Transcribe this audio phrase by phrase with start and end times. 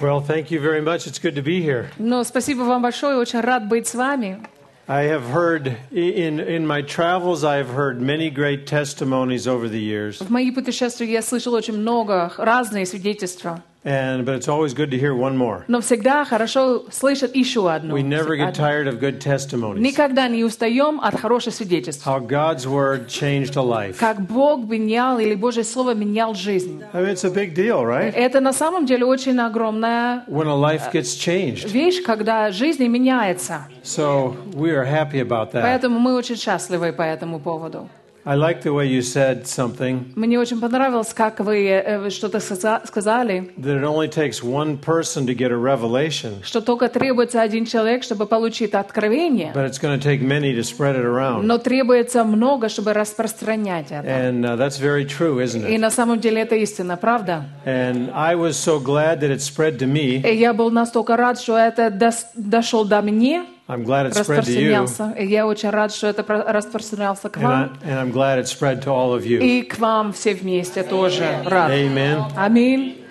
[0.00, 1.05] Well, thank you very much.
[1.05, 1.91] It's good to be here.
[1.99, 4.39] Но спасибо вам большое, очень рад быть с вами.
[4.87, 9.79] I have heard in in my travels I have heard many great testimonies over the
[9.79, 10.19] years.
[10.19, 13.61] В мои путешествия я слышал очень много разные свидетельства.
[13.86, 15.62] And but it's always good to hear one more.
[15.68, 17.96] Но всегда хорошо слышать еще одно.
[17.96, 18.66] We never get Одно.
[18.66, 19.78] tired of good testimonies.
[19.78, 22.04] Никогда не устаем от хороших свидетельств.
[22.04, 23.96] How God's word changed a life.
[24.00, 26.82] Как Бог менял, или Божье Слово менял жизнь.
[26.92, 28.12] I mean, it's a big deal, right?
[28.12, 31.70] Это на самом деле очень огромная When a life gets changed.
[31.70, 33.68] вещь, когда жизнь меняется.
[33.84, 35.62] So we are happy about that.
[35.62, 37.88] Поэтому мы очень счастливы по этому поводу.
[38.28, 42.38] I like the way you said something Мне очень понравилось, как вы э, вы что-то
[42.40, 47.40] сказа- сказали, that it only takes one person to get a revelation, что только требуется
[47.40, 51.42] один человек, чтобы получить откровение, but it's going to take many to spread it around.
[51.44, 54.04] но требуется много, чтобы распространять это.
[54.08, 55.78] And uh, that's very true, isn't И it?
[55.78, 57.44] на самом деле это истина, правда?
[57.64, 60.20] And I was so glad that it spread to me.
[60.28, 64.44] И я был настолько рад, что это дос- дошел до мне, I'm glad it spread
[64.44, 64.70] to you.
[64.70, 65.14] распространялся.
[65.18, 67.78] И я очень рад, что это про- распространялся к And, I, вам.
[67.84, 69.40] and I'm glad it spread to all of you.
[69.40, 71.70] И к вам все вместе тоже рад.
[71.72, 72.24] Amen.
[72.36, 73.02] Аминь.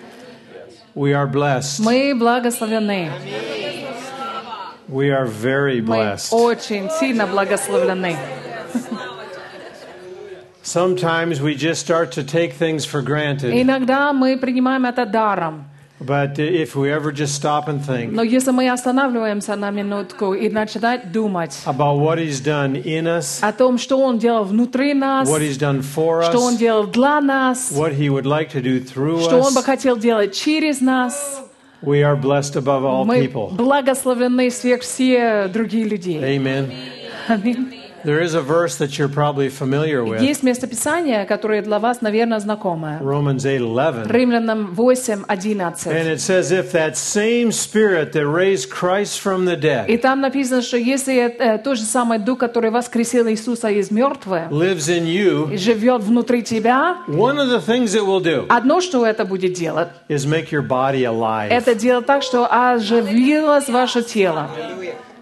[0.94, 1.80] We are blessed.
[1.84, 3.10] Мы благословлены.
[4.88, 6.32] We are very Мы blessed.
[6.32, 8.16] очень сильно благословлены.
[10.62, 13.52] Sometimes we just start to take things for granted.
[13.52, 15.64] Иногда мы принимаем это даром.
[16.00, 20.50] But if we ever just stop and think Но если мы останавливаемся на минутку и
[20.50, 25.26] начинать думать about what He's done in us, о том, что Он делал внутри нас,
[25.26, 28.60] what He's done for что Он us, делал для нас, what He would like to
[28.60, 31.40] do through что Он бы us, хотел делать через нас,
[31.80, 33.48] we are blessed above all мы people.
[33.56, 36.18] благословлены сверх все другие людей.
[36.18, 36.70] Amen.
[37.26, 37.79] Аминь.
[38.03, 40.21] There is a verse that you're probably familiar with.
[40.21, 42.99] Есть местописание, которое для вас, наверное, знакомое.
[42.99, 44.07] Romans 8:11.
[44.11, 46.07] Римлянам 8, And 11.
[46.07, 50.61] it says if that same spirit that raised Christ from the И dead там написано,
[50.61, 55.53] что если э, тот же самый Дух, который воскресил Иисуса из мертвых, lives in you,
[55.53, 59.53] и живет внутри тебя, one of the things it will do одно, что это будет
[59.53, 61.49] делать, is make your body alive.
[61.49, 64.49] это делать так, что оживилось ваше тело.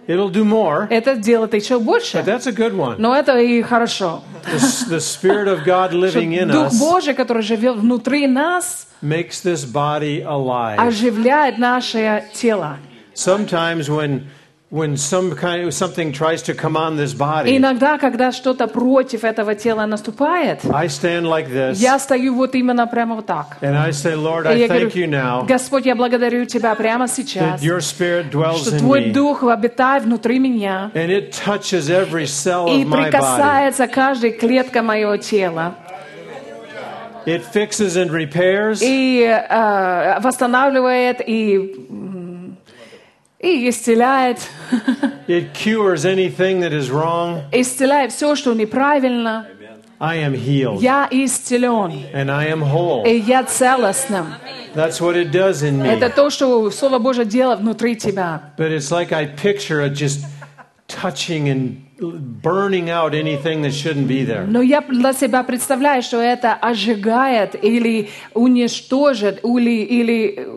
[0.09, 2.19] It'll do more, Это делает еще but больше.
[2.25, 2.97] that's a good one.
[2.99, 4.23] Но это и хорошо.
[4.45, 8.27] The, s- the spirit of God Что living in Дух us Божий, который живет внутри
[8.27, 10.77] нас, makes this body alive.
[10.79, 12.77] оживляет наше тело.
[13.15, 14.27] Sometimes when
[14.72, 19.24] when some kind of something tries to come on this body, иногда, когда что-то против
[19.24, 23.58] этого тела наступает, I stand like this я стою вот именно прямо вот так.
[23.62, 27.64] and I say, Lord, I thank you now Господь, я благодарю Тебя прямо сейчас, that
[27.64, 32.84] your spirit dwells что Твой Дух обитает внутри меня and it touches every cell и
[32.84, 33.04] of my body.
[33.10, 35.74] прикасается к каждой клетке моего тела
[37.26, 38.80] It fixes and repairs.
[38.82, 41.76] и э, восстанавливает и
[43.41, 44.39] исцеляет,
[45.29, 47.43] It cures anything that is wrong.
[47.53, 49.47] исцеляет все, что неправильно.
[50.01, 53.05] I am healed Я исцелен, and I am whole.
[53.07, 54.35] и я целостным.
[54.75, 55.87] That's what it does in me.
[55.89, 58.53] Это то, что Слово Божье делает внутри тебя.
[58.59, 60.25] But it's like I picture it just
[60.89, 64.46] touching and burning out anything that shouldn't be there.
[64.48, 70.48] Но я для себя представляю, что это ожигает или уничтожит, или, или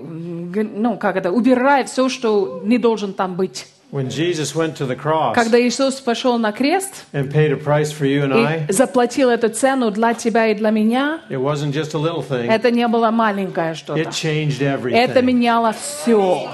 [0.52, 3.66] г- ну, как это, убирает все, что не должен там быть.
[3.91, 7.92] When Jesus went to the cross Когда Иисус пошел на крест and paid a price
[7.92, 11.72] for you and I, и заплатил эту цену для тебя и для меня, it wasn't
[11.75, 12.50] just a little thing.
[12.50, 14.00] это не было маленькое что-то.
[14.00, 15.22] It changed Это everything.
[15.22, 16.48] меняло все.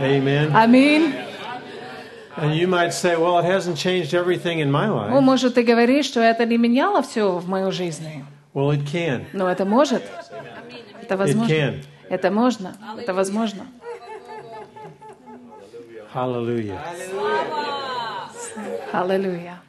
[0.00, 1.12] Аминь.
[2.40, 5.10] And you might say, well, it hasn't changed everything in my life.
[5.20, 8.24] может, ты говоришь, что это не меняло все в моей жизни.
[8.54, 9.26] Well, it can.
[9.32, 10.02] Но это может.
[11.02, 11.52] Это возможно.
[11.52, 11.84] can.
[12.08, 12.76] Это можно.
[12.98, 13.66] Это возможно.
[16.12, 16.78] Hallelujah.
[18.92, 19.60] Аллилуйя.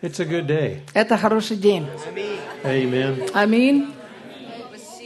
[0.00, 0.80] It's a good day.
[0.94, 1.86] Это хороший день.
[2.64, 3.30] Amen.
[3.34, 3.95] Аминь.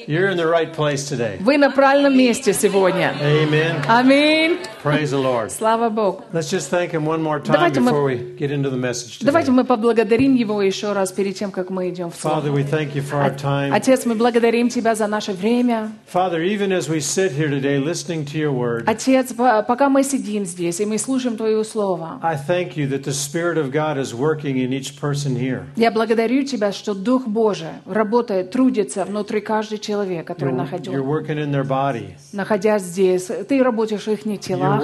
[0.09, 1.37] You're in the right place today.
[1.39, 3.13] Вы на правильном месте сегодня.
[3.21, 3.83] Amen.
[3.87, 4.59] Аминь.
[4.83, 5.49] Praise the Lord.
[5.51, 6.23] Слава Богу.
[6.31, 9.17] Let's just thank Him one more time Давайте мы- before we get into the message
[9.21, 9.55] Давайте today.
[9.55, 12.57] мы поблагодарим Его еще раз перед тем, как мы идем в Father, Слово.
[12.57, 13.71] we thank you for our time.
[13.73, 15.91] Отец, мы благодарим Тебя за наше время.
[16.13, 20.03] Father, even as we sit here today listening to your word, Отец, по- пока мы
[20.03, 23.97] сидим здесь и мы слушаем Твое Слово, I thank you that the Spirit of God
[23.97, 25.63] is working in each person here.
[25.75, 32.14] я благодарю Тебя, что Дух Божий работает, трудится внутри каждого человека, Который in their body.
[32.32, 33.30] находясь здесь.
[33.48, 34.82] Ты работаешь в их телах,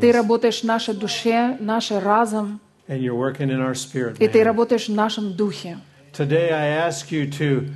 [0.00, 4.16] Ты работаешь в нашей душе, в нашей разум, and you're working in our spirit.
[4.18, 5.78] и Ты работаешь в нашем духе.
[6.12, 7.68] Today I ask you to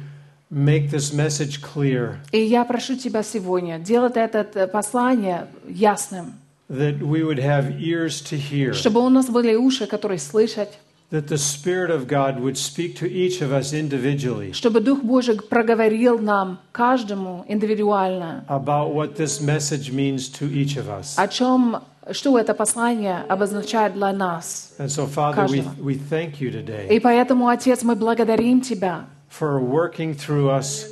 [0.51, 6.35] make this message clear И я прошу Тебя сегодня делать это э, послание ясным,
[6.69, 10.69] that we would have ears to hear, чтобы у нас были уши, которые слышат,
[11.12, 15.38] that the Spirit of God would speak to each of us individually чтобы Дух Божий
[15.42, 21.16] проговорил нам, каждому индивидуально, about what this message means to each of us.
[21.18, 24.74] о чем, что это послание обозначает для нас.
[24.80, 25.84] And so, Father, we, Каждого.
[25.84, 30.86] we thank you today И поэтому, Отец, мы благодарим Тебя for working through us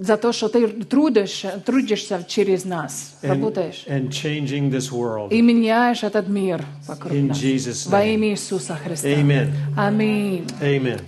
[0.00, 5.28] за то, что Ты трудишься, трудишься через нас, and, работаешь and changing this world.
[5.30, 7.38] и меняешь этот мир вокруг In нас.
[7.38, 8.14] Jesus' Во name.
[8.14, 9.08] имя Иисуса Христа.
[9.08, 9.50] Amen.
[9.76, 10.46] Аминь.
[10.62, 11.00] Amen.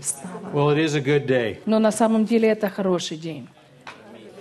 [0.53, 1.59] Well, it is a good day.
[1.65, 3.49] Но на самом деле это хороший день.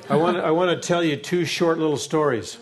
[0.09, 2.57] I want, I want to tell you two short little stories.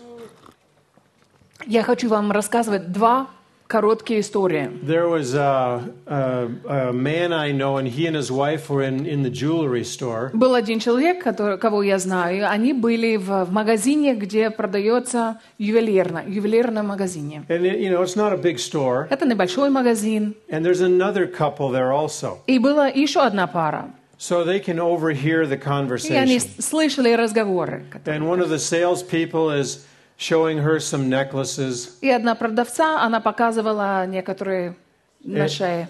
[1.66, 3.28] Я хочу вам рассказывать два
[3.70, 4.68] короткие истории.
[4.82, 9.06] There was a, a, a man I know, and he and his wife were in,
[9.06, 10.30] in the jewelry store.
[10.34, 16.24] Был один человек, который, кого я знаю, они были в, в магазине, где продается ювелирно,
[16.26, 17.44] ювелирном магазине.
[17.48, 19.06] And, it, you know, it's not a big store.
[19.08, 20.34] Это небольшой магазин.
[20.50, 22.38] And there's another couple there also.
[22.48, 23.90] И была еще одна пара.
[24.18, 26.60] So they can overhear the И они conversation.
[26.60, 27.84] слышали разговоры.
[28.04, 29.86] And one of the salespeople is
[30.20, 31.96] showing her some necklaces.
[32.02, 34.76] И одна продавца, она показывала некоторые
[35.24, 35.88] на шее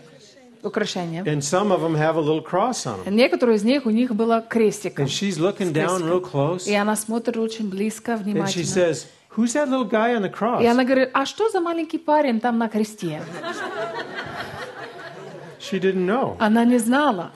[0.62, 1.24] украшения.
[1.24, 3.12] And some of them have a little cross on them.
[3.14, 5.06] Некоторые из них у них было крестиком.
[5.06, 6.68] And she's looking down real close.
[6.68, 8.64] И она смотрит очень близко, And she внимательно.
[8.64, 9.06] says,
[9.36, 10.64] Who's that little guy on the И cross?
[10.66, 13.20] она говорит, а что за маленький парень там на кресте?
[15.60, 16.36] She didn't know.
[16.38, 17.32] Она не знала.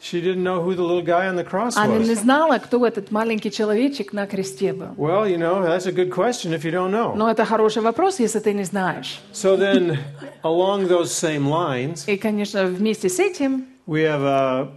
[0.00, 2.20] She didn't know who the little guy on the cross Она не was.
[2.20, 4.88] знала, кто этот маленький человечек на кресте был.
[4.96, 7.14] Well, you know, that's a good question if you don't know.
[7.16, 9.20] Но это хороший вопрос, если ты не знаешь.
[9.32, 9.98] So then,
[10.42, 14.68] along those same lines, И, конечно, вместе с этим we have a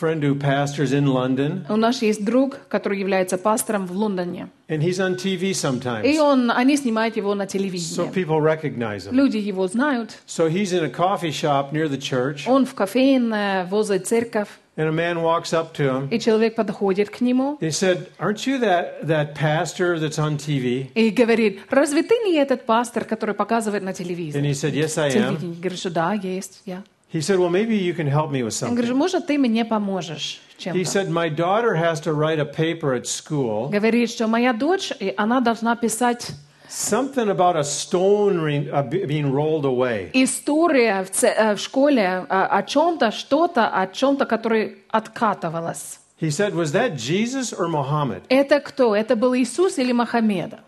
[0.00, 4.48] friend who pastors in London, у нас есть друг, который является пастором в Лондоне.
[4.68, 6.18] and he's on TV И sometimes.
[6.20, 8.12] он, они снимают его на So телевидении.
[8.12, 9.12] people recognize him.
[9.14, 10.18] Люди его знают.
[10.26, 14.48] So he's in a coffee shop near the church, Он в кофейне возле церковь.
[14.76, 16.08] and a man walks up to him.
[16.10, 20.90] И человек подходит к нему He said, Aren't you that, that pastor that's on TV?
[20.94, 24.50] и говорит, разве ты не этот пастор, который показывает на And телевизоре?
[24.50, 25.12] he said, Yes, I am.
[25.38, 25.56] Телевидение.
[25.60, 26.82] Говорит, что да, есть я.
[27.13, 28.97] He said, Well, maybe you can help me with Он говорит, something.
[28.97, 30.85] может, ты мне поможешь He чем-то?
[30.85, 35.13] said, My daughter has to write a paper at school, Говорит, что моя дочь, и
[35.17, 36.31] она должна писать
[36.69, 40.09] something about a stone uh, being rolled away.
[40.13, 45.99] история в, э, в школе а, о чем-то, что-то, о чем-то, которое откатывалось.
[46.21, 48.21] He said, Was that Jesus or Muhammad?
[48.29, 48.95] Это кто?
[48.95, 50.59] Это был Иисус или Мохаммеда?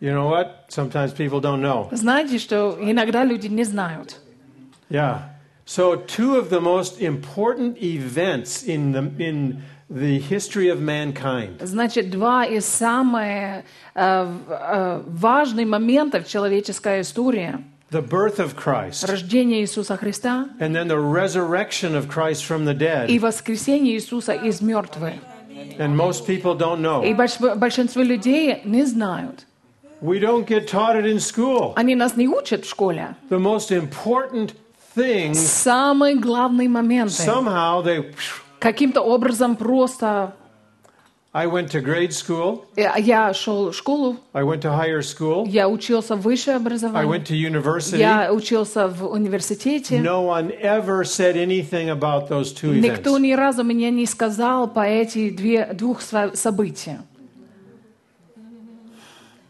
[0.00, 0.66] You know what?
[0.68, 1.88] Sometimes people don't know.
[1.92, 4.16] Знаете, что иногда люди не знают.
[4.88, 5.22] Yeah.
[5.66, 12.10] So, two of the most important events in the, in the history of mankind Значит,
[12.10, 13.64] два из самых
[13.94, 17.58] э, в- э, важных моментов человеческой истории.
[17.92, 22.72] the birth of Christ Рождение Иисуса Христа and then the resurrection of Christ from the
[22.72, 23.20] и dead.
[23.20, 25.14] воскресение Иисуса из мертвых.
[25.78, 27.16] And most people don't И know.
[27.16, 29.44] больш- большинство людей не знают.
[30.05, 31.73] We don't get taught it in school.
[31.75, 33.15] Они нас не учат в школе.
[33.29, 34.53] The most important
[34.95, 37.23] things, Самые главные моменты.
[37.23, 38.05] somehow they.
[38.59, 40.33] Каким-то образом просто...
[41.33, 45.67] I went to grade school, Я- шел в школу, I went to higher school, я
[45.67, 47.97] учился в высшее I образование, went to university.
[47.97, 49.97] я учился в университете.
[49.97, 53.19] No one ever said anything about those two Никто events.
[53.19, 56.99] ни разу мне не сказал по эти две, двух со- событий.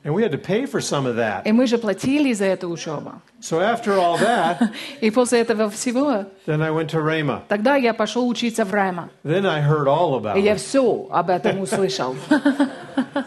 [0.05, 1.47] And we had to pay for some of that.
[1.47, 3.13] И мы же платили за эту учебу.
[3.41, 4.69] So after all that,
[5.01, 7.41] И после этого всего, then I went to Rhema.
[7.47, 9.09] тогда я пошел учиться в Райма.
[9.24, 12.15] Then I heard all about И я все об этом услышал.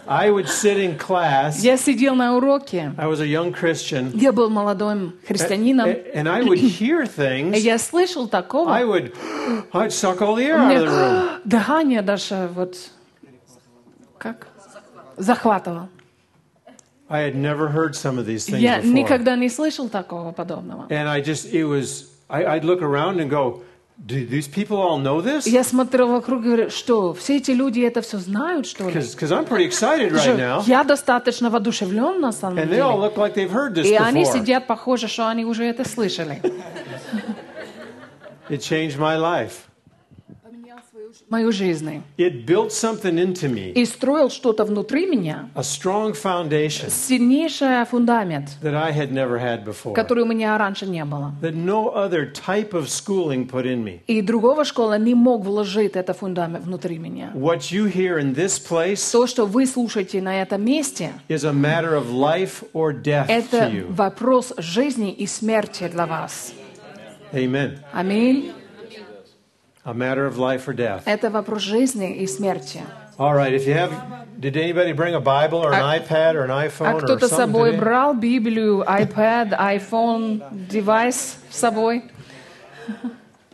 [0.07, 1.59] I would sit in class.
[1.61, 2.93] Я сидел на уроке.
[2.97, 4.13] I was a young Christian.
[4.15, 5.89] Я был молодым христианином.
[5.89, 7.57] a- And I would hear И things.
[7.59, 8.71] я слышал такого.
[8.73, 9.13] I would,
[9.73, 11.41] I'd suck all the air out of the room.
[11.45, 12.77] дыхание даже вот
[14.17, 14.47] как
[15.17, 15.89] захватывало.
[17.10, 18.94] I had never heard some of these things Я before.
[18.94, 20.88] никогда не слышал такого подобного.
[20.90, 23.62] And I just, it was, I, I'd look around and go,
[24.04, 25.46] do these people all know this?
[25.46, 28.96] Я смотрел вокруг и говорю, что все эти люди это все знают, что ли?
[28.96, 30.64] Because I'm pretty excited right Что now.
[30.66, 33.02] Я достаточно воодушевлен на самом And they all деле.
[33.10, 34.34] look like they've heard this И они before.
[34.34, 36.42] сидят, похоже, что они уже это слышали.
[38.50, 39.67] It changed my life.
[41.29, 42.03] Мою жизнь.
[42.17, 48.57] It built something into me, И строил что-то внутри меня, a strong foundation сильнейший фундамент,
[48.63, 51.33] that I had never had before, который у меня раньше не было.
[51.41, 54.01] that no other type of schooling put in me.
[54.07, 57.31] И другого школа не мог вложить это фундамент внутри меня.
[57.35, 61.53] What you hear in this place То, что вы слушаете на этом месте, is a
[61.53, 63.93] matter of life or death to это you.
[63.93, 66.53] вопрос жизни и смерти для вас.
[67.33, 67.79] Amen.
[67.93, 68.53] Аминь.
[69.88, 71.04] A matter of life or death.
[71.06, 72.82] Это вопрос жизни и смерти.
[73.20, 73.92] All right, if you have,
[74.40, 77.28] did anybody bring a Bible or an А- iPad or an А iPhone or кто-то
[77.28, 77.80] с something собой today?
[77.80, 82.04] брал Библию, iPad, iPhone, девайс с собой?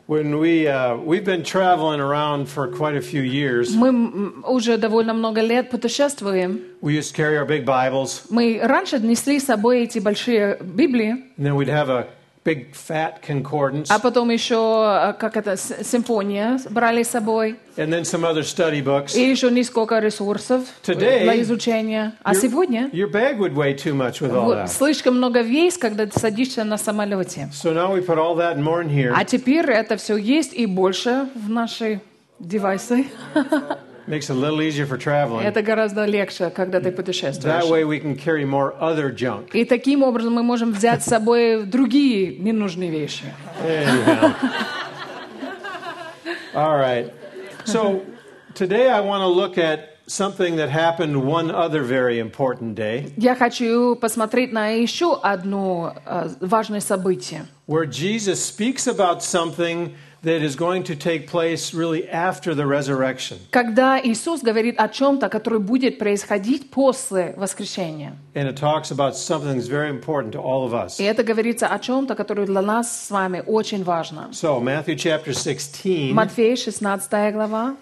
[0.08, 4.78] When we uh, we've been traveling around for quite a few years, Мы м, уже
[4.78, 6.62] довольно много лет путешествуем.
[6.82, 11.12] we used to carry our big Bibles, Мы раньше несли с собой эти большие Библии,
[11.38, 12.08] and then we'd have a
[12.45, 18.03] big fat concordance, а потом еще, э, как это, симфония брали с собой, and then
[18.03, 19.17] some other study books.
[19.17, 22.13] и еще несколько ресурсов Today, для изучения.
[22.23, 24.69] А Your- сегодня your bag would weigh too much with all that.
[24.69, 27.49] слишком много вес, когда ты садишься на самолете.
[27.53, 29.13] So now we put all that and more in here.
[29.17, 32.01] А теперь это все есть и больше в наши
[32.39, 33.07] девайсы.
[34.08, 35.46] Makes it a little easier for traveling.
[35.46, 37.64] Это гораздо легче, когда ты That путешествуешь.
[37.70, 39.50] way we can carry more other junk.
[39.54, 43.26] И таким образом мы можем взять с собой другие ненужные вещи.
[43.64, 44.34] Anyhow.
[46.56, 47.14] All right.
[47.66, 48.02] So
[48.56, 53.36] today I want to look at something that happened one other very important day Я
[53.36, 59.94] хочу посмотреть на еще одно э, важное событие, where Jesus speaks about something
[60.25, 63.39] that is going to take place really after the resurrection.
[63.51, 68.17] когда Иисус говорит о чем-то, которое будет происходить после воскрешения.
[68.35, 70.99] And it talks about something that's very important to all of us.
[70.99, 74.31] И это говорится о чем-то, которое для нас с вами очень важно.
[74.33, 77.77] So, Matthew chapter 16, Матфея, 16 глава.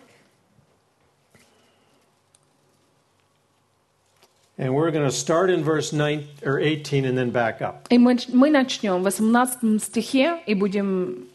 [4.59, 7.89] and we're going to start in verse 9 or 18 and then back up.
[7.91, 11.27] И мы, мы начнем в 18 стихе и будем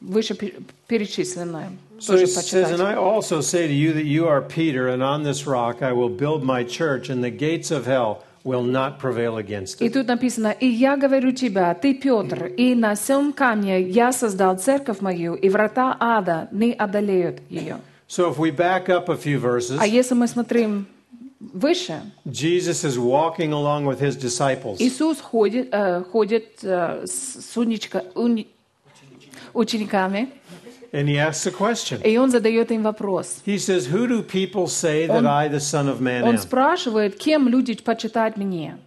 [0.00, 0.54] выше пе-
[0.88, 2.80] перечисленное So тоже it says, And почитать.
[2.80, 6.08] I also say to you that you are Peter, and on this rock I will
[6.08, 9.92] build my church, and the gates of hell will not prevail against И it.
[9.92, 15.00] тут написано, «И я говорю тебя, ты Петр, и на сем камне я создал церковь
[15.00, 17.76] мою, и врата ада не одолеют ее».
[18.08, 20.86] So if we back up a few verses, А если мы смотрим
[21.38, 24.78] выше, Jesus is walking along with his disciples.
[24.80, 28.48] Иисус ходит, э, ходит э, с с уничка- уни-
[29.57, 30.29] учениками,
[30.93, 32.01] And he asks a question.
[32.01, 33.41] и он задает им вопрос.
[33.45, 37.49] He says, Who do people say that I, the Son of Man, Он спрашивает, кем
[37.49, 38.77] люди почитают меня?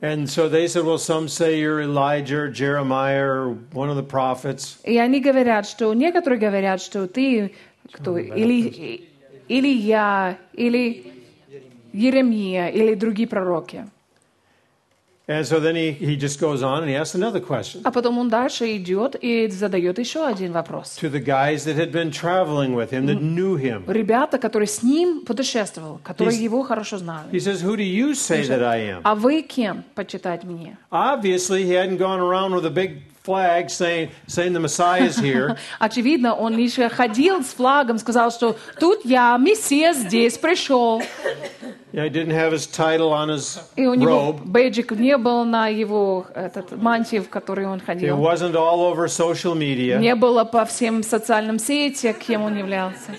[0.00, 4.04] And so they said, Well, some say you're Elijah, or Jeremiah, or one of the
[4.04, 4.78] prophets.
[4.84, 7.52] И они говорят, что некоторые говорят, что ты
[7.90, 8.16] кто?
[8.16, 9.08] Или,
[9.48, 11.12] или я, или
[11.92, 13.86] Еремия, или другие пророки.
[15.27, 18.17] And so then he, he just goes on and he asks another question А потом
[18.17, 20.97] он дальше идет и задает еще один вопрос.
[20.99, 23.85] to the guys that had been traveling with him, that knew him.
[23.87, 27.31] Ребята, которые с ним путешествовал, которые He's- его хорошо знали.
[27.31, 29.01] He says, Who do you say that I am?
[29.05, 30.77] А вы кем почитать меня?
[30.91, 35.56] Obviously, he hadn't gone around with a big flag saying, saying the Messiah's here.
[35.78, 41.02] Очевидно, он лишь ходил с флагом, сказал, что тут я, Мессия, здесь пришел.
[41.92, 44.40] He didn't have his title on his И у него robe.
[44.44, 48.16] бейджик не был на его этот, мантии, в которой он It ходил.
[48.18, 49.98] wasn't all over social media.
[49.98, 53.12] Не было по всем социальным сетям, кем он являлся.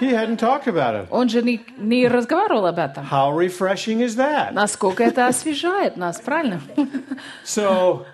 [0.00, 1.06] He hadn't talked about it.
[1.10, 3.06] Он же не, не разговаривал об этом.
[3.10, 4.52] How refreshing is that?
[4.52, 6.60] Насколько это освежает нас, правильно?
[7.46, 8.04] So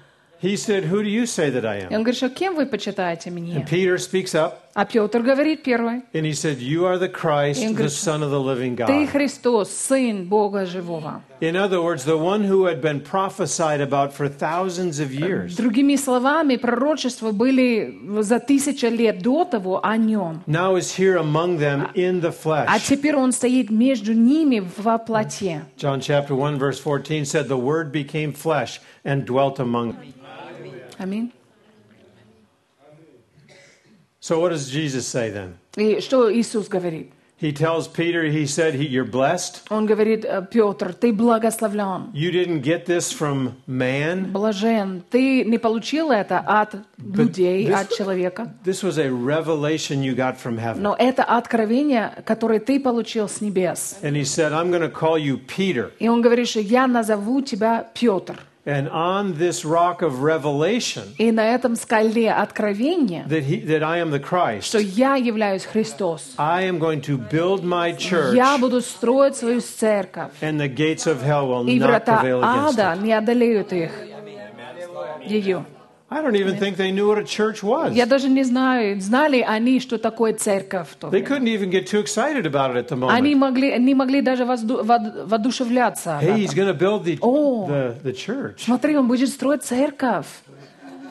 [0.41, 1.93] he said, Who do you say that I И am?
[1.93, 3.55] он говорит, что кем вы почитаете меня?
[3.61, 6.01] And Peter speaks up А Петр говорит первый.
[6.13, 8.75] and he said, You are the Christ, И он the говорит, Son of the living
[8.75, 9.09] Ты God.
[9.09, 11.21] Христос, Сын Бога Живого.
[11.39, 15.55] In other words, the one who had been prophesied about for thousands of years.
[15.55, 20.41] Другими словами, пророчества были за тысячи лет до того о нем.
[20.47, 22.81] Now is here among them in the А flesh.
[22.89, 25.61] теперь он стоит между ними во плоти.
[25.77, 30.13] John chapter 1, verse 14 said, The Word became flesh and dwelt among them.
[30.98, 31.32] Аминь.
[34.20, 35.54] So what does Jesus say then?
[35.76, 37.12] И что Иисус говорит?
[37.40, 39.62] He tells Peter, He said, he, You're blessed.
[39.70, 44.32] Он говорит, «Э, Петр, ты благословлен, You didn't get this from man.
[44.32, 45.04] блажен.
[45.08, 48.52] Ты не получил это от людей, this- от человека.
[48.64, 50.80] This was a revelation you got from heaven.
[50.82, 53.98] Но это откровение, которое ты получил с небес.
[54.02, 55.92] And he said, I'm going to call you Peter.
[56.00, 58.40] И он говорит, что я назову тебя Петр.
[58.67, 63.99] And on this rock of revelation, И на этом скале откровения, that, he, that I
[63.99, 68.57] am the Christ, что я являюсь Христос, I am going to build my church, я
[68.57, 72.79] буду строить свою церковь, and the gates of hell will и not врата prevail against
[72.79, 73.03] ада it.
[73.03, 73.91] не одолеют их.
[75.25, 75.65] Ее.
[76.09, 77.91] I don't even think they knew what a church was.
[77.95, 80.89] Я даже не знаю, знали они, что такое церковь.
[80.91, 81.27] в то They время.
[81.27, 83.39] couldn't even get too excited about it at the Они moment.
[83.39, 86.17] могли, не могли даже возду- вод- воодушевляться.
[86.19, 86.55] об Hey, he's этом.
[86.55, 87.67] going to build the, Oh.
[87.67, 90.27] the, the church, Смотри, он будет строить церковь.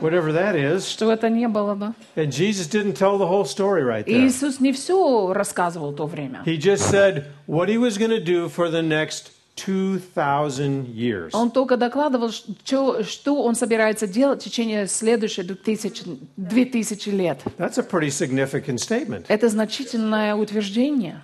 [0.00, 0.88] whatever that is.
[0.88, 1.94] Что это не было, да?
[2.14, 4.26] And Jesus didn't tell the whole story right И there.
[4.28, 6.42] Иисус не все рассказывал в то время.
[6.46, 11.29] He just said what he was going to do for the next 2,000 years.
[11.33, 16.03] Он только докладывал, что, что он собирается делать в течение следующих 2000,
[16.37, 17.39] 2000 лет.
[17.57, 19.25] That's a pretty significant statement.
[19.27, 21.21] Это значительное утверждение.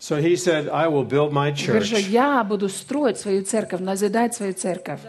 [0.00, 1.92] So he said, I will build my church.
[2.10, 5.00] я буду строить свою церковь, назидать свою церковь.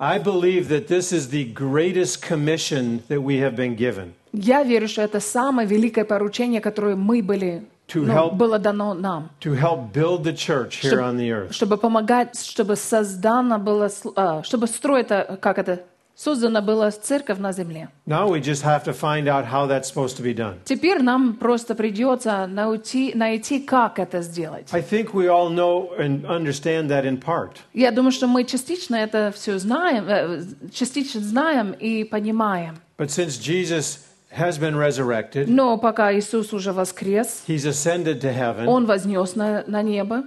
[0.00, 4.88] I believe that this is the greatest commission that we have been given Я верю,
[4.88, 9.29] что это самое великое поручение, которое мы были, To ну, help- было дано нам.
[9.41, 11.51] to help build the church here on the earth.
[11.53, 15.83] Чтобы помогать, чтобы создано было, сл- а, чтобы строить, а, как это,
[16.15, 17.89] создана была церковь на земле.
[18.05, 20.55] Now we just have to find out how that's supposed to be done.
[20.63, 24.67] Теперь нам просто придется найти, найти, как это сделать.
[24.71, 27.57] I think we all know and understand that in part.
[27.73, 32.77] Я думаю, что мы частично это все знаем, э, частично знаем и понимаем.
[32.97, 33.99] But since Jesus
[34.30, 38.66] has been resurrected, Но пока Иисус уже воскрес, he's ascended to heaven.
[38.66, 40.24] Он вознес на, на небо,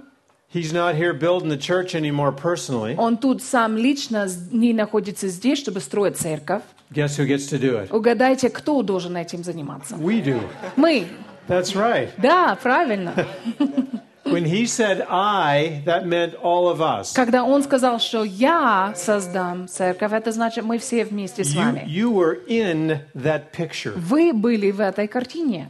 [0.52, 2.94] He's not here building the church anymore personally.
[2.98, 6.62] Он тут сам лично не находится здесь, чтобы строить церковь.
[6.92, 7.90] Guess who gets to do it?
[7.90, 9.94] Угадайте, кто должен этим заниматься?
[9.94, 10.38] We do.
[10.76, 11.06] Мы.
[11.48, 12.10] That's right.
[12.18, 13.14] Да, правильно.
[14.25, 17.13] When he said I, that meant all of us.
[17.13, 21.85] Когда Он сказал, что я создам церковь, это значит, мы все вместе с You, вами.
[21.87, 23.93] you were in that picture.
[23.95, 25.69] Вы были в этой картине.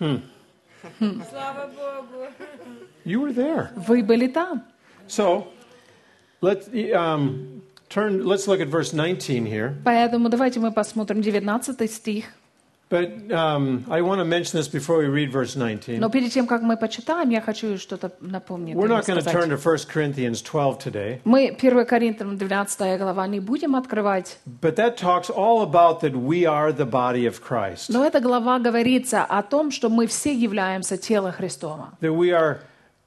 [0.00, 2.26] Слава Богу.
[3.04, 3.70] You were there.
[3.76, 4.64] Вы были там.
[5.08, 5.46] So
[6.40, 8.24] let's um, turn.
[8.24, 9.74] Let's look at verse 19 here.
[9.84, 12.24] Поэтому давайте мы посмотрим 19 стих.
[12.90, 15.98] But um, I want to mention this before we read verse 19.
[15.98, 18.76] Но перед тем, как мы почитаем, я хочу что-то напомнить.
[18.76, 19.32] We're или not going to сказать.
[19.32, 24.76] turn to 1 Corinthians 12 today, Мы 1 Коринфянам 12 глава не будем открывать, but
[24.76, 29.24] that talks all about that we are the body of Christ, но эта глава говорится
[29.24, 31.94] о том, что мы все являемся телом Христова.
[32.02, 32.58] that we are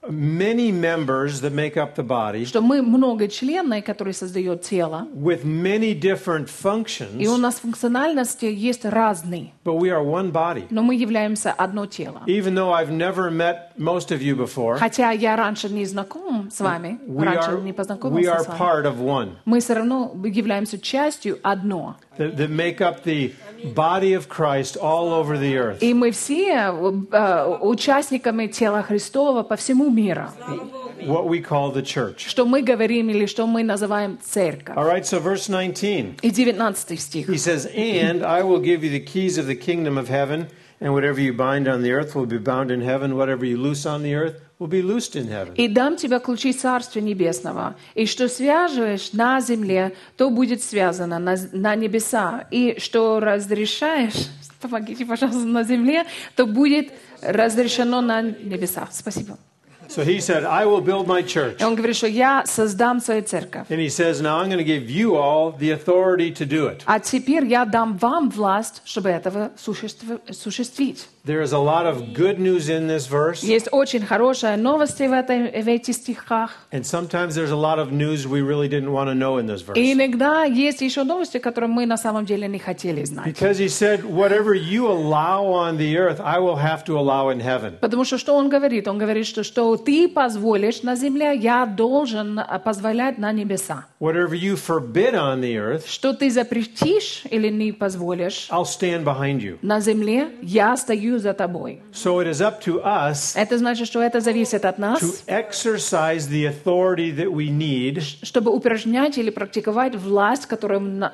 [0.08, 5.44] many members that make up the body Что мы много членов, которые создают тело, with
[5.44, 6.48] many different
[7.20, 10.68] и у functions, нас функциональности есть разные, but we are one body.
[10.70, 12.22] но мы являемся одно тело.
[12.28, 16.60] Even though I've never met most of you before, Хотя я раньше не знаком с
[16.60, 19.30] вами, we раньше are, не we познакомился are с вами, part of one.
[19.46, 21.96] мы все равно являемся частью одно.
[22.20, 23.34] that, that make up the
[23.74, 25.82] body of Christ all over the earth.
[25.82, 26.72] И мы все
[27.12, 30.30] э, участниками тела Христова по всему миру.
[31.02, 32.28] What we call the church.
[32.28, 34.76] Что мы говорим или что мы называем церковь.
[34.76, 36.20] All right, so verse 19.
[36.22, 37.28] И 19 стих.
[37.30, 40.48] He says, And I will give you the keys of the kingdom of heaven,
[45.55, 51.37] «И дам тебе ключи Царствия Небесного, и что свяжешь на земле, то будет связано на,
[51.53, 54.29] на небеса, и что разрешаешь,
[54.61, 58.89] помогите, пожалуйста, на земле, то будет разрешено на небесах».
[58.93, 59.39] Спасибо.
[59.90, 61.62] So he said, I will build my church.
[61.62, 63.68] И он говорит, что «я создам свою церковь».
[63.70, 66.82] And he says, Now I'm going to give you all the authority to do it.
[66.86, 71.08] А теперь я дам вам власть, чтобы этого существ- осуществить.
[71.24, 75.12] There is a lot of good news in this verse, Есть очень хорошие новости в,
[75.12, 76.52] этой, в этих стихах.
[76.72, 79.62] and sometimes there's a lot of news we really didn't want to know in this
[79.64, 79.76] verse.
[79.76, 83.28] И иногда есть еще новости, которые мы на самом деле не хотели знать.
[83.28, 87.40] Because he said, Whatever you allow on the earth, I will have to allow in
[87.40, 87.78] heaven.
[87.82, 88.88] Потому что что он говорит?
[88.88, 93.87] Он говорит, что что ты позволишь на земле, я должен а, позволять на небеса.
[94.01, 99.41] Whatever you forbid on the earth, Что ты запретишь или не позволишь I'll stand behind
[99.41, 99.59] you.
[99.63, 101.81] на земле, я стою за тобой.
[101.93, 106.29] So it is up to us Это значит, что это зависит от to нас, exercise
[106.29, 111.11] the authority that we need чтобы упражнять или практиковать власть, которой в-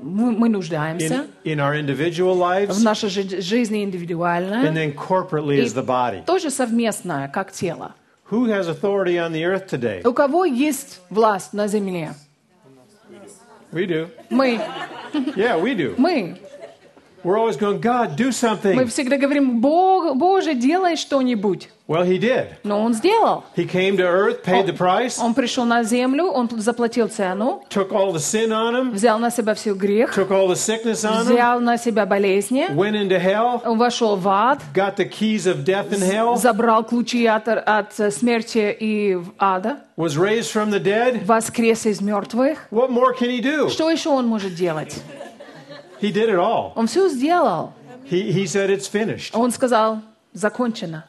[0.00, 5.60] мы нуждаемся in, in our individual в lives нашей жи- жизни and индивидуально, then corporately
[5.62, 6.24] as the body.
[6.24, 7.94] тоже совместное, как тело.
[8.31, 10.01] Who has authority on the earth today?
[10.05, 12.13] У кого есть власть на земле?
[13.71, 14.09] We do.
[14.29, 14.59] Мы.
[15.35, 15.95] Yeah, we do.
[15.97, 16.37] Мы.
[17.26, 18.86] We're always going, God, do Мы something.
[18.86, 21.68] всегда говорим, Бог, Боже, делай что-нибудь.
[21.88, 22.54] Well, He did.
[22.62, 23.42] Но Он сделал.
[23.56, 27.90] He came to earth, paid the price, Он пришел на землю, Он заплатил цену, took
[27.90, 31.26] all the sin on Him, взял на себя всю грех, took all the sickness on
[31.26, 35.48] Him, взял на себя болезни, went into hell, Он вошел в ад, got the keys
[35.48, 40.80] of death and hell, забрал ключи от, от смерти и ада, was raised from the
[40.80, 41.24] dead.
[41.24, 42.68] воскрес из мертвых.
[42.70, 43.68] What more can He do?
[43.68, 45.02] Что еще Он может делать?
[46.01, 46.73] He did it all.
[46.75, 47.73] Он все сделал.
[48.09, 49.31] He, he said it's finished.
[49.33, 50.01] Он сказал,
[50.33, 51.05] закончено,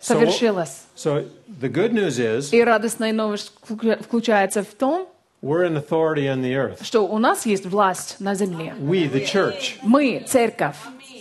[0.00, 0.82] совершилось.
[0.96, 1.26] So
[1.60, 5.06] the good news is И радостная новость вклю- включается в том,
[5.42, 6.82] we're in authority on the earth.
[6.84, 8.74] что у нас есть власть на земле.
[8.80, 9.76] We, the church.
[9.82, 10.76] Мы, церковь.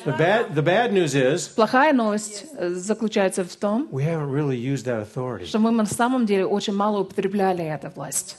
[0.05, 4.57] The bad, the bad news is Плохая новость э, заключается в том, we haven't really
[4.57, 5.45] used that authority.
[5.45, 8.37] что мы на самом деле очень мало употребляли эту власть.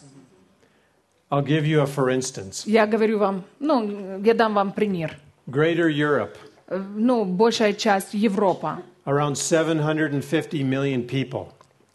[1.31, 2.65] I'll give you a for instance.
[2.67, 5.17] Я говорю вам, ну, я дам вам пример.
[5.47, 6.37] Greater Europe,
[6.69, 8.77] Э, Ну, большая часть Европы.
[9.05, 11.49] around 750 million people.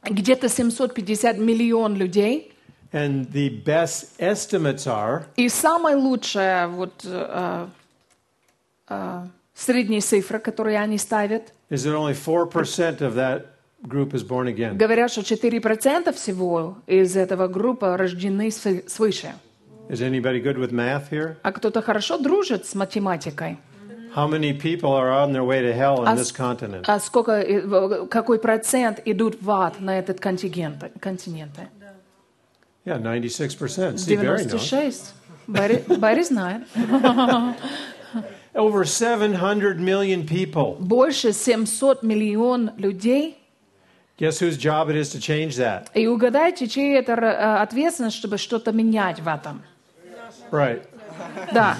[0.04, 2.54] Где-то 750 миллион людей.
[2.92, 7.68] And the best estimates are И самая лучшая вот э,
[8.90, 13.46] э, средняя цифра, которую они ставят, is that only 4% of that
[13.85, 19.33] говорят, что 4% всего из этого группы рождены свы- свыше.
[19.89, 21.37] Is anybody good with math here?
[21.43, 23.59] А кто-то хорошо дружит с математикой.
[24.17, 26.85] How many people are on their way to hell on А this continent?
[26.87, 30.83] А сколько, э, какой процент идут в ад на этот континент?
[31.01, 31.69] континенты?
[32.87, 33.97] Yeah, 96%.
[33.97, 34.61] See, Barry knows.
[34.61, 35.15] 96.
[35.47, 36.63] Барри, Барри знает.
[38.55, 40.77] Over 700 million people.
[40.79, 43.37] Больше 700 миллион людей.
[44.17, 45.89] Guess whose job it is to change that?
[45.95, 49.63] И угадайте, чья это э, ответственность, чтобы что-то менять в этом?
[50.53, 50.83] Right.
[51.53, 51.77] Да.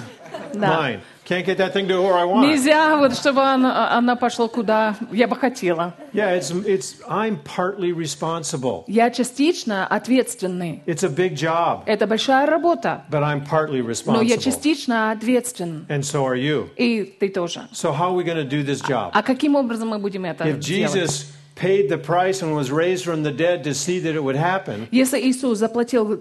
[0.53, 0.81] Да.
[0.81, 0.99] Mine.
[1.25, 2.45] Can't get that thing to where I want.
[2.47, 5.95] Нельзя, вот, чтобы она, она пошла куда я бы хотела.
[6.13, 8.83] Yeah, it's it's I'm partly responsible.
[8.87, 10.83] Я частично ответственный.
[10.85, 13.05] It's a big job, Это большая работа.
[13.09, 14.37] but I'm partly Но я responsible.
[14.43, 15.85] частично ответственен.
[15.89, 16.69] And so are you.
[16.75, 17.67] И ты тоже.
[17.71, 19.11] So how are we going to do this job?
[19.13, 21.25] А каким образом мы будем это If делать?
[21.55, 24.87] Paid the price and was raised from the dead to see that it would happen,
[24.91, 26.19] Если Иисус заплатил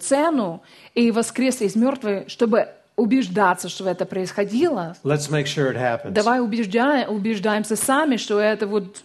[0.00, 0.62] цену
[0.94, 6.12] и воскрес из мертвых, чтобы убеждаться, что это происходило, let's make sure it happens.
[6.12, 9.02] давай убеждаем, убеждаемся сами, что это вот,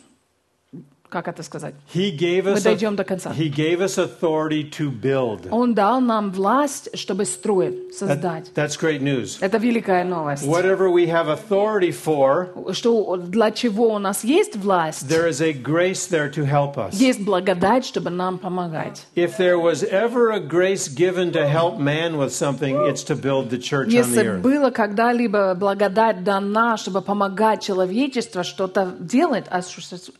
[1.08, 1.74] как это сказать?
[1.92, 3.32] He gave Мы us дойдем до конца.
[3.36, 5.48] He gave us authority to build.
[5.50, 8.52] Он дал нам власть, чтобы строить, создать.
[8.54, 9.38] That- that's great news.
[9.40, 10.44] Это великая новость.
[10.46, 15.52] Whatever we have authority for, Что для чего у нас есть власть, there is a
[15.52, 16.94] grace there to help us.
[16.94, 19.04] есть благодать, чтобы нам помогать.
[19.16, 23.50] If there was ever a grace given to help man with something, it's to build
[23.50, 24.42] the church on the Если earth.
[24.42, 30.12] было когда-либо благодать дана, чтобы помогать человечеству что-то делать, осуществ-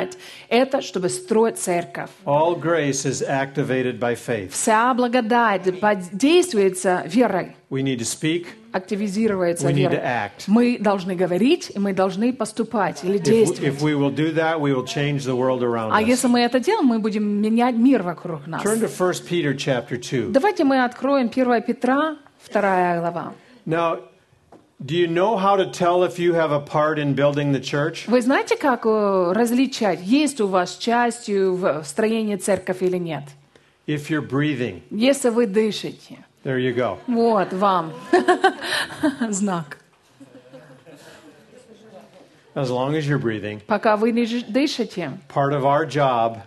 [0.00, 2.10] осуществлять, это чтобы строить церковь.
[2.24, 4.50] All grace is activated by faith.
[4.52, 8.46] Вся благодать подействуется верой, We need to speak.
[8.72, 10.44] активизируется We need to act.
[10.46, 13.74] Мы должны говорить, и мы должны поступать или If, действовать.
[13.74, 16.06] if we will do that, we will change the world around А us.
[16.06, 18.62] если мы это делаем, мы будем менять мир вокруг нас.
[18.64, 20.32] Turn to 1 Peter chapter 2.
[20.32, 22.16] Давайте мы откроем 1 Петра,
[22.52, 23.34] 2 глава.
[23.66, 24.00] Now,
[24.83, 28.05] do you know how to tell if you have a part in building the church?
[28.07, 33.23] Вы знаете, как э, различать, есть у вас частью в строении церковь или нет?
[33.87, 34.81] If you're breathing.
[34.89, 36.25] Если вы дышите.
[36.43, 36.97] There you go.
[37.07, 37.93] Вот вам
[39.29, 39.77] знак.
[42.55, 46.37] As long as you're breathing, Пока вы дыш- дышите, part of our job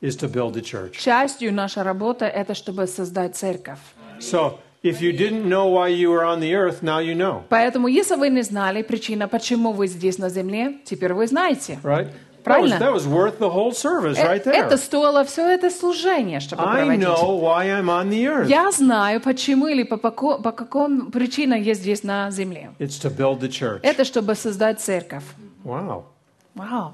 [0.00, 0.96] is to build the church.
[0.98, 3.80] частью наша работа это чтобы создать церковь.
[4.20, 7.87] So, if you didn't know why you were on the earth, now you know, Поэтому,
[7.87, 11.79] если вы не знали причина, почему вы здесь на земле, теперь вы знаете.
[11.83, 12.07] right?
[12.45, 12.75] That was, Правильно.
[12.79, 14.53] that was worth the whole service Э- right there.
[14.53, 18.47] Это стоило все это служение, чтобы I know why I'm on the earth.
[18.47, 22.69] Я знаю, почему или по, поко- по какому причине я здесь на земле.
[22.77, 23.79] It's to build the church.
[23.81, 25.23] Это чтобы создать церковь.
[25.63, 26.03] Wow.
[26.53, 26.93] Вау.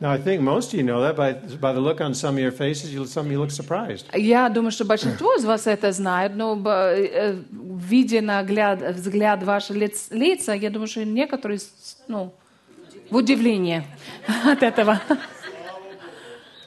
[0.00, 2.40] Now, I think most of you know that by, by the look on some of
[2.42, 4.06] your faces, you, some of you look surprised.
[4.14, 9.44] Я думаю, что большинство из вас это знает, но б- э, видя на гляд- взгляд
[9.44, 12.32] ваших лиц, лица, я думаю, что некоторые с- ну,
[13.10, 13.84] в удивлении
[14.44, 15.00] от этого.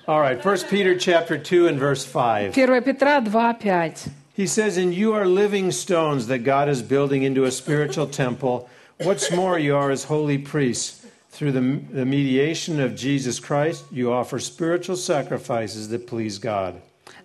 [0.08, 2.54] All right, 1 Peter chapter 2 and verse 5.
[2.54, 4.08] 1 Петра 2.5.
[4.38, 8.70] He says, And you are living stones that God is building into a spiritual temple.
[9.02, 10.99] What's more, you are as holy priests.
[11.33, 16.75] Through the, the mediation of Jesus Christ, you offer spiritual sacrifices that please God.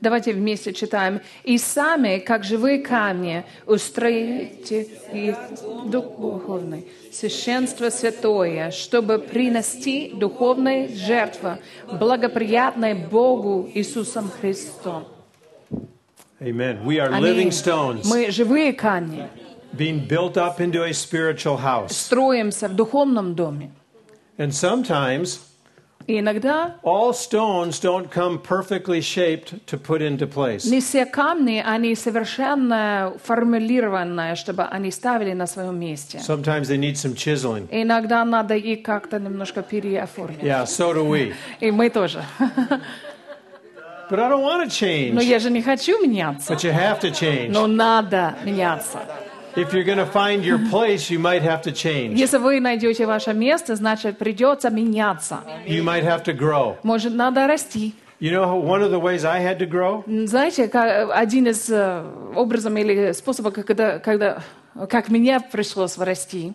[0.02, 1.22] Давайте вместе читаем.
[1.44, 5.36] «И сами, как живые камни, устроите их
[5.86, 11.60] духовный, священство святое, чтобы принести духовные жертвы,
[11.92, 15.06] благоприятные Богу Иисусом Христом».
[16.42, 16.84] Amen.
[16.86, 19.28] We are living stones Мы живые камни,
[19.74, 21.92] being built up into a spiritual house.
[21.94, 23.72] строимся в духовном доме.
[24.39, 25.41] And sometimes
[26.07, 30.65] И иногда all stones don't come perfectly shaped to put into place.
[30.69, 36.19] не все камни, они совершенно формулированные, чтобы они ставили на своем месте.
[36.19, 37.69] Sometimes they need some chiseling.
[37.71, 40.43] Иногда надо их как-то немножко переоформить.
[40.43, 41.35] Yeah, so do we.
[41.61, 42.25] И мы тоже.
[44.11, 45.25] But I don't want to Но change.
[45.25, 46.53] я же не хочу меняться.
[46.53, 47.51] But you have to change.
[47.51, 48.99] Но надо меняться.
[49.57, 52.17] If you're going to find your place, you might have to change.
[52.19, 55.41] Если вы найдете ваше место, значит придется меняться.
[55.67, 56.77] You might have to grow.
[56.85, 57.95] Может, надо расти.
[58.21, 62.05] You know, one of the ways I had to grow Знаете, ка- один из э,
[62.37, 64.43] образов или способов, когда, когда,
[64.89, 66.53] как мне пришлось расти,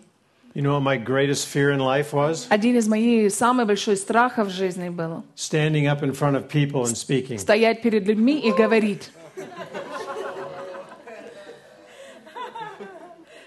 [0.53, 2.45] You know what my greatest fear in life was?
[2.49, 6.83] один из моих самых больших страхов в жизни был Standing up in front of people
[6.85, 7.39] and speaking.
[7.39, 9.09] стоять перед людьми и говорить.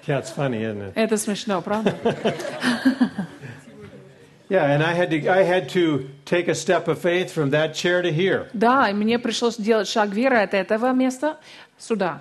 [0.07, 0.93] Yeah, it's funny, isn't it?
[0.97, 1.95] Это смешно, правда?
[4.51, 7.75] Yeah, and I had to I had to take a step of faith from that
[7.75, 11.37] chair to here Да, и мне пришлось делать шаг веры от этого места
[11.79, 12.21] сюда.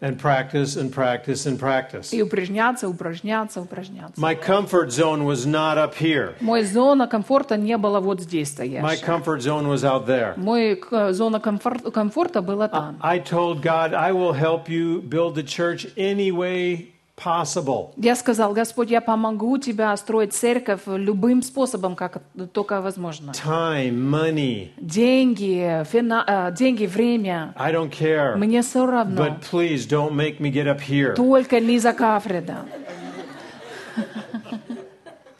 [0.00, 2.12] and practice and practice and practice.
[2.14, 4.14] И упражняться, упражняться, упражняться.
[4.20, 6.36] My comfort zone was not up here.
[6.40, 8.52] Мой зона комфорта не была вот здесь My
[8.94, 9.04] стоящей.
[9.04, 10.34] comfort zone was out there.
[10.36, 12.96] Мой к- зона комфорт- комфорта была там.
[13.00, 17.93] I told God, I will help you build the church any way possible.
[17.97, 22.21] Я сказал, Господь, я помогу тебя строить церковь любым способом, как
[22.51, 23.31] только возможно.
[23.31, 27.53] Time, money, Деньги, фина- э, деньги, время.
[27.57, 28.35] I don't care.
[28.35, 29.21] Мне все равно.
[29.25, 31.15] But please don't make me get up here.
[31.15, 32.67] Только не за кафредом.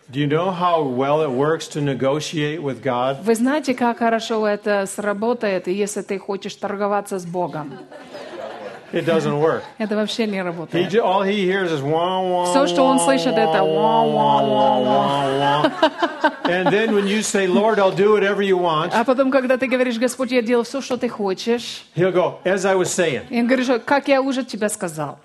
[0.10, 3.18] Do you know how well it works to negotiate with God?
[3.24, 7.74] Вы знаете, как хорошо это сработает, если ты хочешь торговаться с Богом?
[8.94, 9.64] It doesn't work.
[9.80, 10.90] Это вообще не He работает.
[10.92, 12.46] ju- all he hears is wah wah.
[12.54, 16.32] Всё, что он слышит, это wah, wah, wah, wah, wah.
[16.46, 19.66] And then when you say, Lord, I'll do whatever you want, А потом, когда ты
[19.68, 23.24] говоришь, Господь, я делаю все, что ты хочешь, he'll go, as I was saying.
[23.30, 25.18] я говорю, как я уже тебе сказал.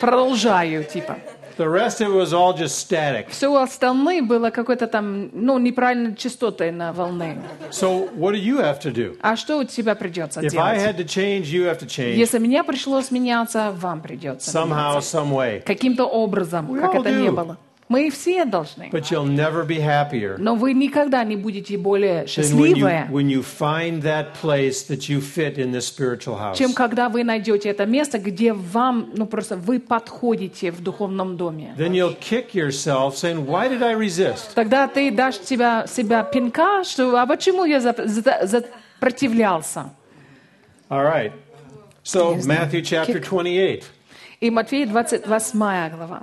[0.00, 1.18] Продолжаю, типа.
[1.62, 3.28] The rest of it was all just static.
[3.30, 7.38] Все остальное было какой-то там, ну, неправильной частотой на волны.
[7.70, 9.16] So what do you have to do?
[9.22, 10.78] А что у тебя придется If I делать?
[10.80, 15.18] had to change, you have to change Если мне пришлось меняться, вам придется somehow, меняться.
[15.18, 15.60] some way.
[15.60, 17.30] Каким-то образом, We как это do.
[17.30, 17.56] было.
[17.92, 18.88] Мы все должны.
[18.90, 23.06] But you'll never be happier Но вы никогда не будете более than when you, счастливы,
[23.10, 26.56] when you find that place that you fit in this spiritual house.
[26.56, 31.74] чем когда вы найдете это место, где вам, ну просто вы подходите в духовном доме.
[31.76, 34.54] Then you'll kick yourself saying, Why did I resist?
[34.54, 39.90] Тогда ты дашь себя, себя пинка, что а почему я за- за- запротивлялся?
[40.88, 41.32] All right.
[42.04, 42.68] So, знаю.
[42.70, 43.28] Matthew chapter Kick.
[43.28, 43.82] 28.
[44.40, 46.22] И Матфея 28 глава.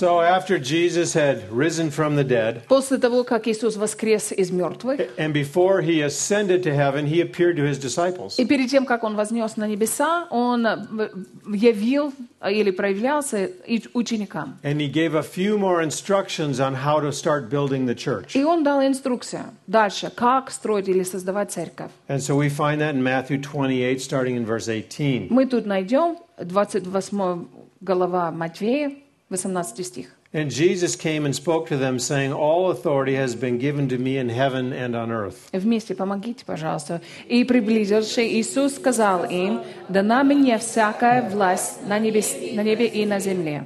[0.00, 5.00] So, after Jesus had risen from the dead, После того, как Иисус воскрес из мертвых,
[5.16, 8.38] and before he ascended to heaven, he appeared to his disciples.
[8.38, 11.08] и перед тем, как Он вознес на небеса, Он э,
[11.50, 12.12] явил
[12.42, 14.58] э, или проявлялся и ученикам.
[14.62, 18.36] And he gave a few more instructions on how to start building the church.
[18.36, 21.90] И Он дал инструкцию дальше, как строить или создавать церковь.
[22.08, 25.30] And so we find that in Matthew 28, starting in verse 18.
[25.30, 27.46] Мы тут найдем 28
[27.80, 28.92] глава Матвея,
[29.30, 30.06] 18 стих.
[30.32, 34.18] And Jesus came and spoke to them, saying, All authority has been given to me
[34.18, 35.48] in heaven and on earth.
[35.52, 37.00] Вместе помогите, пожалуйста.
[37.26, 43.18] И приблизившись, Иисус сказал им, «Дана мне всякая власть на, небес, на небе и на
[43.18, 43.64] земле.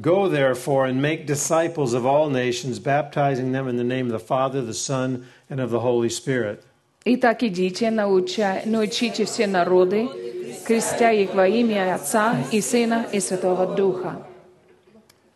[0.00, 4.18] Go therefore and make disciples of all nations, baptizing them in the name of the
[4.18, 6.62] Father, the Son, and of the Holy Spirit.
[7.04, 10.08] Итак, идите, науча, научите все народы,
[10.66, 14.26] крестя их во имя Отца и Сына и Святого Духа».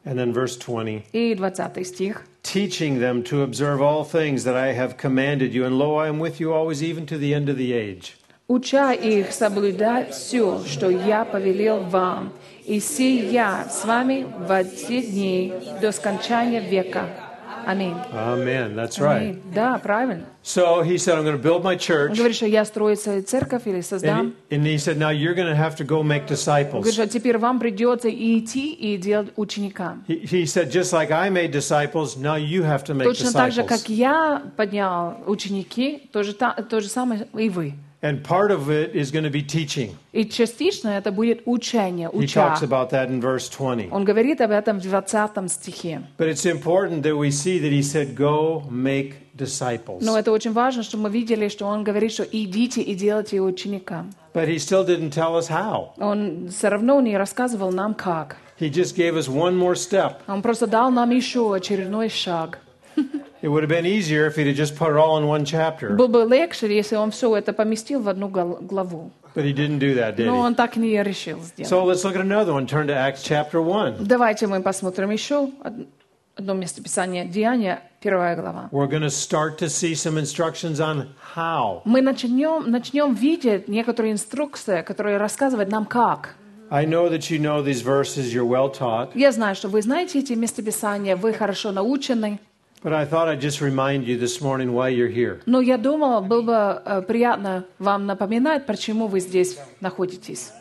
[0.04, 1.04] And then verse 20.
[1.12, 2.24] И 20 стих.
[2.42, 6.18] Teaching them to observe all things that I have commanded you, and lo, I am
[6.18, 8.16] with you always, even to the end of the age.
[8.48, 12.32] «Уча их соблюдать все, что я повелел вам,
[12.64, 17.23] и си я с вами во все дни до скончания века».
[17.65, 17.95] Аминь.
[18.13, 18.75] Amen.
[18.75, 19.35] That's right.
[19.53, 20.25] Да, правильно.
[20.43, 22.15] So he said, I'm going to build my Он church.
[22.15, 24.33] говорит, что я строю свою церковь или создам.
[24.51, 26.29] And he, and he said, Now you're going to have to go make Он говорит,
[26.29, 26.91] disciples.
[26.93, 29.97] что теперь вам придется идти и делать ученика.
[30.07, 33.51] He, he said, Just like I made disciples, now you have to make Точно так
[33.51, 33.95] же, как disciples.
[33.95, 37.73] я поднял ученики, то же, то же самое и вы.
[38.02, 39.94] And part of it is going to be teaching.
[40.12, 42.40] И частично это будет учение, He уча.
[42.40, 43.90] talks about that in verse 20.
[43.92, 46.02] Он говорит об этом в 20 стихе.
[46.16, 50.02] But it's important that we see that he said, Go make disciples.
[50.02, 54.06] Но это очень важно, что мы видели, что он говорит, что идите и делайте ученика.
[54.32, 55.90] But he still didn't tell us how.
[55.98, 58.38] Он все равно не рассказывал нам как.
[58.58, 60.14] He just gave us one more step.
[60.26, 62.60] Он просто дал нам еще очередной шаг.
[63.41, 65.89] It would have been easier if he'd have just put it all in one chapter.
[65.95, 69.11] Было бы легче, если он все это поместил в одну главу.
[69.35, 70.39] But he didn't do that, did Но he?
[70.39, 71.69] он так не решил сделать.
[71.71, 72.65] So let's look at another one.
[72.65, 73.97] Turn to Acts chapter 1.
[74.05, 75.87] Давайте мы посмотрим еще од-
[76.37, 78.69] одно местописание Деяния, первая глава.
[78.71, 81.81] We're going to start to see some instructions on how.
[81.85, 86.35] Мы начнем, начнем видеть некоторые инструкции, которые рассказывают нам как.
[86.71, 90.17] I know that you know these verses, you're well taught, Я знаю, что вы знаете
[90.19, 92.39] эти местописания, вы хорошо научены,
[95.47, 100.51] но я думала, было бы э, приятно вам напоминать, почему вы здесь находитесь.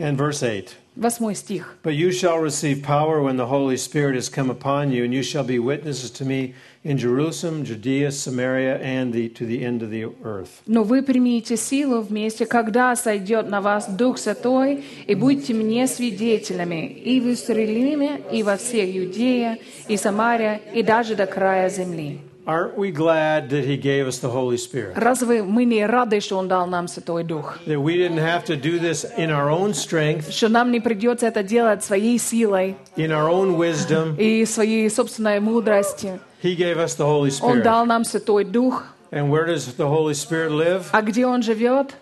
[0.00, 0.76] And verse 8.
[0.96, 1.78] Восьмой стих.
[1.82, 5.22] But you shall receive power when the Holy Spirit has come upon you, and you
[5.22, 9.90] shall be witnesses to me in Jerusalem, Judea, Samaria, and the, to the end of
[9.90, 10.62] the earth.
[10.66, 16.86] Но вы примите силу вместе, когда сойдет на вас Дух Святой, и будьте мне свидетелями
[16.86, 22.20] и в Иерусалиме, и во всех Иудея, и Самария, и даже до края земли.
[22.46, 24.92] Aren't we glad that He gave us the Holy Spirit?
[24.96, 27.58] Разве мы не рады, что Он дал нам Святой Дух?
[27.66, 31.26] That we didn't have to do this in our own strength, Что нам не придется
[31.26, 34.16] это делать своей силой in our own wisdom.
[34.16, 36.20] и своей собственной мудрости.
[36.40, 37.62] He gave us the Holy Он Spirit.
[37.64, 38.84] дал нам Святой Дух.
[39.10, 40.84] And where does the Holy Spirit live?
[40.92, 41.94] А где Он живет?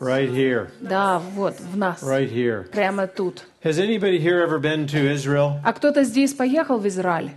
[0.00, 0.66] Right here.
[0.80, 2.02] Да, вот, в нас.
[2.02, 2.64] Right here.
[2.72, 3.44] Прямо тут.
[3.62, 5.60] Has anybody here ever been to Israel?
[5.64, 7.30] А кто-то здесь поехал в Израиль?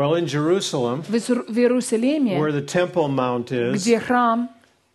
[0.00, 4.48] Well, in Jerusalem, В Иеру- в Иерусалиме, where the Temple Mount is, где храм,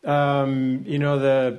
[0.03, 1.57] um, you know the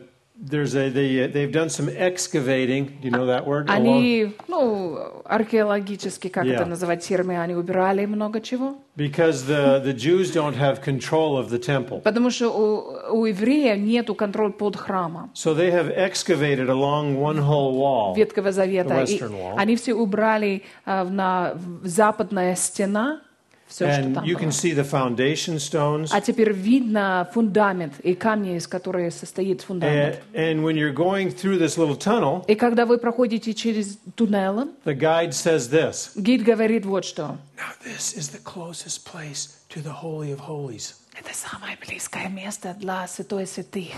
[0.50, 2.82] there's a they they've done some excavating.
[3.00, 3.68] Do you know that word?
[3.68, 6.54] Along- Они, ну, археологически, как Yeah.
[6.56, 8.78] это называть, термины, они убирали много чего.
[8.96, 13.78] because the the Jews don't have control of the temple, Потому что у, у евреев
[13.78, 18.16] нету контроля под храмом so they have excavated along one whole wall.
[18.16, 18.94] Ветхого Завета.
[18.94, 19.54] The И Western Wall.
[19.56, 21.54] они все убрали а, в- на
[21.84, 23.20] западная стена,
[23.67, 24.43] все, что And там you было.
[24.43, 26.09] can see the foundation stones.
[26.11, 30.19] А теперь видно фундамент и камни, из которых состоит And, фундамент.
[30.33, 34.93] and when you're going through this little tunnel, И когда вы проходите через туннелы, the
[34.93, 36.11] guide says this.
[36.21, 37.37] гид говорит вот что.
[37.57, 40.95] Now this is the closest place to the holy of holies.
[41.17, 43.93] Это самое близкое место для святой святых.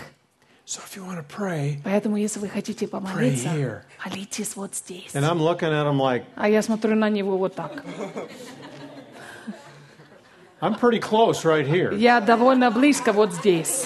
[0.66, 3.82] So if you want to pray, Поэтому, если вы хотите помолиться, Pray here.
[4.06, 5.12] молитесь вот здесь.
[5.14, 7.84] and I'm looking at him like А я смотрю на него вот так.
[10.62, 11.92] I'm pretty close right here.
[11.94, 13.86] Я довольно близко вот здесь.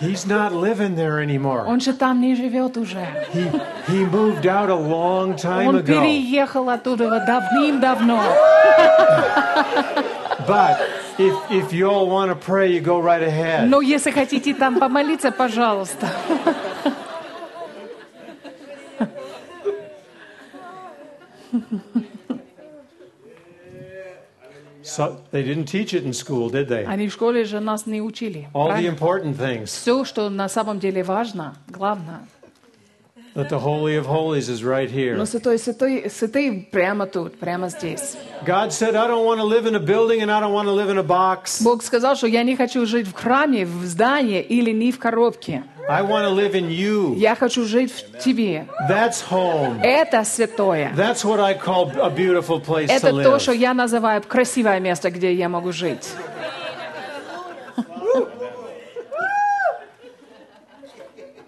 [0.00, 1.64] He's not living there anymore.
[1.66, 3.06] Он же там не живет уже.
[3.34, 3.50] He
[3.88, 5.86] he moved out a long time Он ago.
[5.86, 8.22] переехал оттуда давным-давно.
[10.48, 10.78] But
[11.18, 13.66] if if you all want to pray, you go right ahead.
[13.68, 16.08] Но если хотите там помолиться, пожалуйста.
[24.94, 26.84] So they didn't teach it in school, did they?
[26.84, 28.48] Они в школе же нас не учили.
[28.54, 28.90] All the правильно?
[28.90, 29.66] important things.
[29.66, 32.20] Все, что на самом деле важно, главное.
[33.35, 35.17] That the holy of holies is right here.
[35.17, 38.15] Но святой, святой, святый прямо тут, прямо здесь.
[38.45, 40.71] God said, I don't want to live in a building and I don't want to
[40.71, 41.61] live in a box.
[41.61, 45.63] Бог сказал, что я не хочу жить в храме, в здании или не в коробке.
[45.89, 47.13] I want to live in you.
[47.17, 48.67] Я хочу жить в тебе.
[48.89, 49.81] That's home.
[49.83, 50.93] Это святое.
[50.95, 55.11] That's what I call a beautiful place to Это то, что я называю красивое место,
[55.11, 56.07] где я могу жить.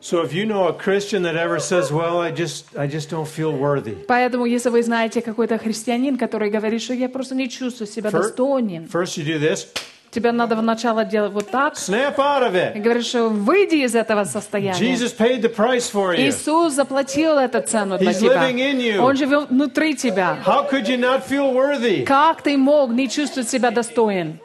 [0.10, 3.28] So if you know a Christian that ever says, "Well, I just I just don't
[3.28, 7.90] feel worthy." Поэтому, если вы знаете какой-то христианин, который говорит, что я просто не чувствую
[7.90, 9.68] себя достойным, First you do this,
[10.12, 12.82] тебе надо вначале делать вот так, snap out of и it.
[12.82, 14.80] говорит, что выйди из этого состояния.
[14.80, 16.30] Jesus paid the price for you.
[16.30, 18.50] Иисус заплатил эту цену для He's тебя.
[18.50, 19.00] living in you.
[19.00, 20.38] Он живет внутри тебя.
[20.46, 22.06] How could you not feel worthy?
[22.06, 24.40] Как ты мог не чувствовать себя достоин?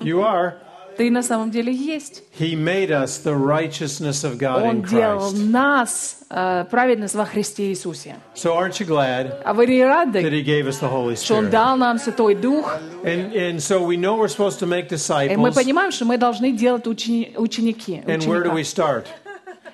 [0.00, 0.65] You are.
[0.97, 2.21] Ты на самом деле есть.
[2.37, 5.49] He made us the righteousness of God Он in делал Christ.
[5.49, 8.17] нас э, праведность во Христе Иисусе.
[8.35, 11.35] So aren't you glad А вы не that рады, He gave us the Holy что
[11.35, 11.49] Он Spirit?
[11.51, 12.77] дал нам Святой Дух?
[13.03, 15.55] And, and so we know we're supposed to make И мы disciples.
[15.55, 18.03] понимаем, что мы должны делать учени- ученики.
[18.05, 18.53] And where do ученика.
[18.53, 19.05] we start?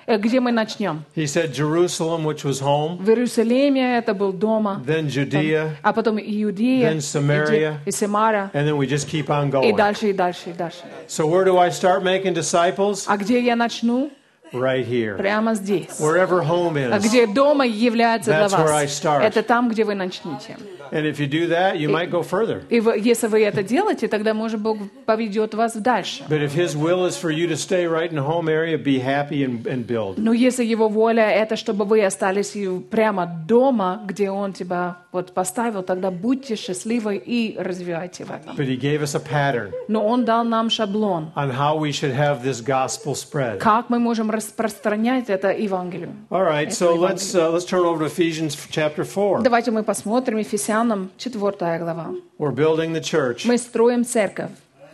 [0.06, 1.04] Э, Где мы начнем?
[1.14, 6.18] He said Jerusalem, which was home, В Иерусалиме это был дома, then Judea, а потом
[6.18, 7.74] Иудея, Then Samaria.
[7.84, 9.76] и Самара, and then we just keep on и going.
[9.76, 10.84] дальше, и дальше, и дальше.
[11.08, 13.04] So where do I start making disciples?
[13.06, 14.10] А где я начну?
[14.50, 15.14] Right here.
[15.18, 16.00] Прямо здесь.
[16.00, 17.02] Wherever home А is.
[17.06, 18.90] где дома является для That's where I вас.
[18.98, 19.22] start.
[19.22, 20.56] Это там, где вы начнете.
[20.93, 22.61] And if you do that, you might go further.
[22.69, 24.77] И если вы это делаете, тогда, может, Бог
[25.07, 26.23] поведет вас дальше.
[26.29, 28.99] But if His will is for you to stay right in the home area, be
[28.99, 30.17] happy and, and build.
[30.17, 32.55] Но если Его воля это, чтобы вы остались
[32.91, 38.55] прямо дома, где Он тебя вот поставил, тогда будьте счастливы и развивайте в этом.
[38.55, 42.13] But He gave us a pattern Но Он дал нам шаблон, on how we should
[42.13, 43.57] have this gospel spread.
[43.57, 46.09] как мы можем распространять это Евангелие.
[46.29, 49.41] All right, so let's uh, let's turn over to Ephesians chapter four.
[49.41, 50.37] Давайте мы посмотрим
[50.83, 52.13] Ефесянам 4 глава.
[52.37, 53.45] We're building the church.
[53.45, 54.51] Мы строим церковь.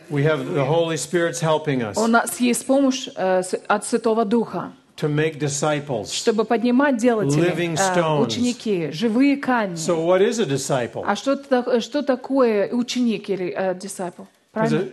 [0.10, 4.72] We have the Holy Spirit's helping us У нас есть помощь э, от Святого Духа,
[4.98, 6.12] to make disciples.
[6.12, 8.22] чтобы поднимать делателей, э, stones.
[8.26, 9.76] ученики, живые камни.
[9.76, 11.04] So what is a disciple?
[11.06, 11.38] А что,
[11.80, 14.26] что такое ученик или э, disciple?
[14.26, 14.90] Is Правильно?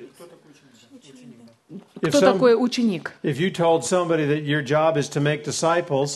[2.00, 3.12] Кто some, такой ученик?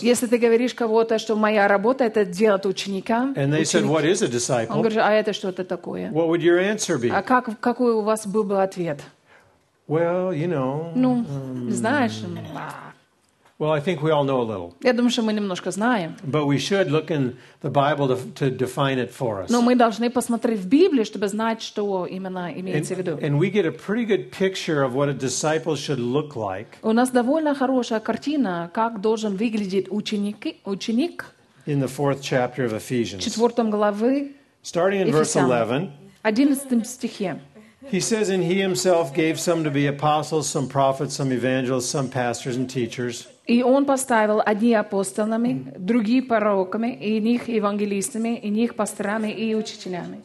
[0.03, 4.05] Если ты говоришь кого-то, что моя работа это делать ученика, and they said, ученик- "What
[4.05, 6.11] is a он disciple?" говорит, а это что-то такое?
[6.11, 7.11] What would your answer be?
[7.11, 9.01] А как, какой у вас был бы ответ?
[9.89, 10.93] Well, you know.
[10.95, 11.25] Ну,
[11.71, 12.90] знаешь, м, а,
[13.60, 16.18] Well, I think we all know a little, я думаю, что мы немножко знаем.
[16.26, 19.50] but we should look in the Bible to, to define it for us.
[19.50, 23.12] Но мы должны посмотреть в Библию, чтобы знать, что именно And, имеется в виду.
[23.22, 26.92] and we get a pretty good picture of what a disciple should look like У
[26.92, 31.26] нас довольно хорошая картина, как должен выглядеть ученик, ученик
[31.66, 33.20] in the fourth chapter of в Ephesians.
[33.24, 34.34] четвертом главы,
[34.64, 35.94] Starting in verse Ефесянам.
[36.24, 37.40] 11, 11 стихе.
[37.90, 42.10] he says, And he himself gave some to be apostles, some prophets, some evangelists, some
[42.10, 43.28] pastors and teachers.
[43.50, 50.24] И он поставил одни апостолами, другие пророками, и иных евангелистами, и иных пасторами и учителями.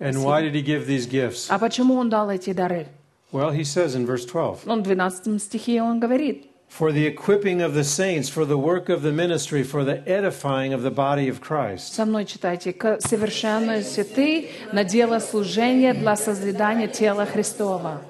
[0.00, 1.48] And why did he give these gifts?
[1.48, 2.86] А почему он дал эти дары?
[3.32, 7.60] Well, he says in verse 12, Он в 12 стихе он говорит, For the equipping
[7.60, 11.28] of the saints, for the work of the ministry, for the edifying of the body
[11.28, 11.94] of Christ.
[11.94, 18.00] со мной читайте, «К совершенную святы на дело служения для созидания тела Христова».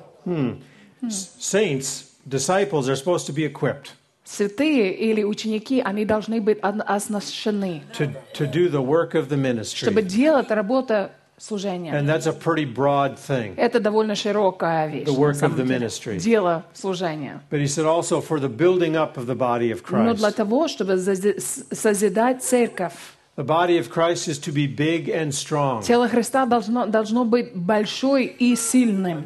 [1.01, 3.93] Saints, disciples, are supposed to be equipped
[4.26, 10.02] Святые или ученики, они должны быть оснащены, to, to do the work of the чтобы
[10.02, 10.04] ministry.
[10.04, 11.92] делать работу служения.
[11.94, 13.54] And that's a pretty broad thing.
[13.58, 15.06] Это довольно широкая вещь.
[15.06, 16.18] The work of the ministry.
[16.18, 17.42] Дело служения.
[17.50, 20.68] But he said also for the building up of the body of Но для того,
[20.70, 22.94] чтобы созидать церковь,
[23.36, 25.82] The body of Christ is to be big and strong.
[25.82, 29.26] тело Христа должно, должно быть большой и сильным.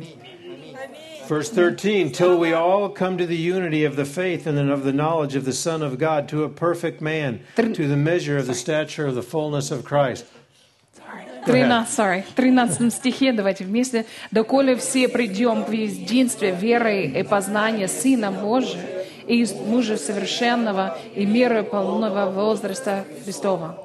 [1.28, 4.84] Verse 13, till we all come to the unity of the faith and then of
[4.84, 8.36] the knowledge of the Son of God, to a perfect man, Tr- to the measure
[8.36, 10.26] of the stature of the fullness of Christ.
[11.46, 14.04] 13, sorry, 13 стихе давайте вместе.
[14.30, 21.62] «Доколе все придем к единстве веры и познания Сына Божия и мужа совершенного и меры
[21.64, 23.78] полного возраста Христова».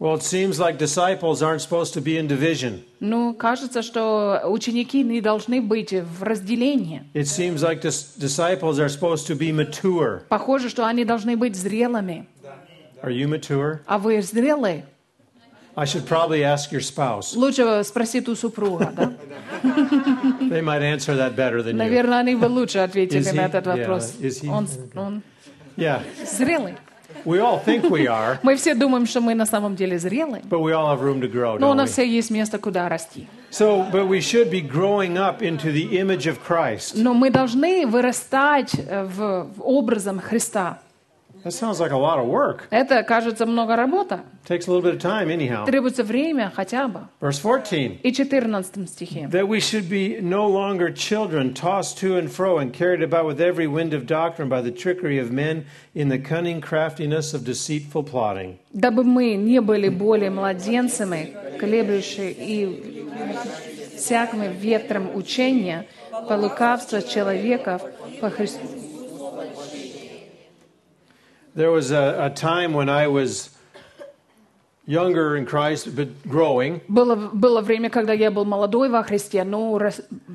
[0.00, 2.84] Well, it seems like disciples aren't supposed to be in division.
[3.00, 7.02] Ну, кажется, что ученики не должны быть в разделении.
[7.14, 10.22] It seems like dis- disciples are supposed to be mature.
[10.28, 12.26] Похоже, что они должны быть зрелыми.
[13.02, 13.80] Are you mature?
[13.86, 14.84] А вы зрелые?
[15.74, 17.34] I should probably ask your spouse.
[17.36, 19.12] Лучше спросить у супруга, да?
[19.62, 21.76] They might answer that better than you.
[21.76, 24.14] Наверное, они бы лучше ответили на этот вопрос.
[24.48, 25.22] Он, он
[25.76, 26.74] Yeah, зрелый.
[27.25, 30.59] we all think we are, Мы все думаем, что мы на самом деле зрелые, but
[30.61, 31.93] we all have room to grow, но у don't нас we?
[31.93, 33.27] все есть место, куда расти.
[33.51, 36.93] So, but we should be growing up into the image of Christ.
[36.95, 40.79] Но мы должны вырастать э, в, в образом Христа.
[41.48, 42.68] That sounds like a lot of work.
[42.70, 44.20] Это, кажется, много работы.
[44.46, 45.64] Takes a little bit of time, anyhow.
[45.64, 47.08] Требуется время хотя бы.
[47.22, 48.00] Verse 14.
[48.02, 49.28] И 14 стихе.
[49.30, 53.40] That we should be no longer children, tossed to and fro and carried about with
[53.40, 58.02] every wind of doctrine by the trickery of men in the cunning craftiness of deceitful
[58.02, 58.58] plotting.
[58.74, 63.08] Дабы мы не были более младенцами, колеблющие и
[63.96, 65.86] всяким ветром учения,
[66.28, 67.80] по лукавству человеков,
[68.20, 68.77] по Христу.
[71.58, 73.50] There was a, a time when I was
[74.87, 76.81] younger in Christ, but growing.
[76.87, 79.79] Было, было время, когда я был молодой во Христе, но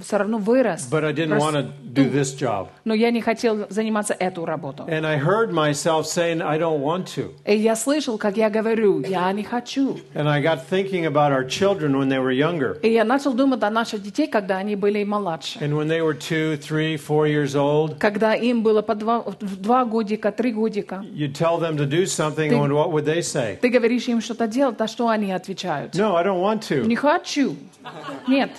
[0.03, 0.89] все равно вырос.
[0.91, 2.68] But I didn't Рас- want to do this job.
[2.85, 4.85] Но я не хотел заниматься эту работу.
[4.85, 7.33] And I heard myself saying, I don't want to.
[7.45, 9.99] И я слышал, как я говорю, я не хочу.
[10.14, 12.79] And I got thinking about our children when they were younger.
[12.83, 15.59] И я начал думать о наших детей, когда они были младше.
[15.59, 19.85] And when they were two, three, four years old, Когда им было по два, два
[19.85, 23.59] годика, три годика, you'd tell them to do something, and what would they say?
[23.61, 25.96] ты говоришь им что-то делать, а что они отвечают?
[25.96, 26.86] No, I don't want to.
[26.86, 27.56] Не хочу.
[28.28, 28.52] Нет.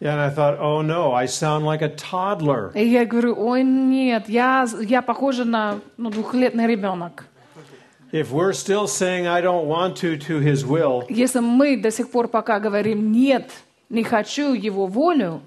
[0.00, 2.70] And I thought, oh no, I sound like a toddler.
[2.74, 7.24] И я говорю, ой, нет, я, я похожа на ну, двухлетний ребенок.
[8.12, 12.10] If we're still saying, I don't want to, to his will, Если мы до сих
[12.10, 13.50] пор пока говорим «нет»,
[13.90, 15.42] не хочу его волю,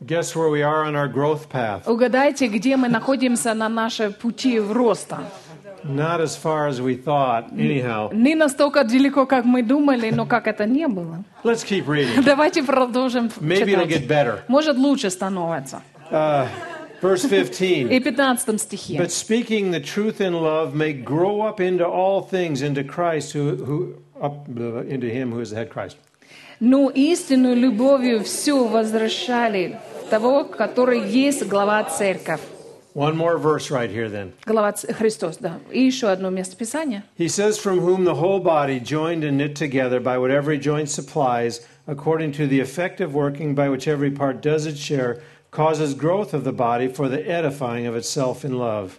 [0.00, 1.86] guess where we are on our growth path?
[1.86, 5.18] угадайте, где мы находимся на нашей пути в роста.
[5.84, 8.10] Not as far as we thought, anyhow.
[8.12, 11.24] Не настолько далеко, как мы думали, но как это не было.
[11.42, 12.22] Let's keep reading.
[12.24, 14.08] Давайте продолжим Maybe it'll get читать.
[14.08, 14.38] better.
[14.48, 15.82] Может, лучше становится.
[17.02, 17.90] Verse 15.
[17.90, 18.98] И 15 стихе.
[18.98, 23.56] But speaking the truth in love may grow up into all things into Christ, who,
[23.64, 25.96] who up into him who is the head Christ.
[26.62, 32.40] «Ну, истинную любовью все возвращали в того, который есть глава церковь».
[32.93, 34.31] One more verse right here then.
[34.45, 35.59] Глава Ц- Христос, да.
[35.69, 37.03] И еще одно место Писания.
[37.17, 40.89] He says, From whom the whole body, joined and knit together by what every joint
[40.89, 45.21] supplies, according to the effective working by which every part does its share,
[45.51, 48.97] causes growth of the body for the edifying of itself in love.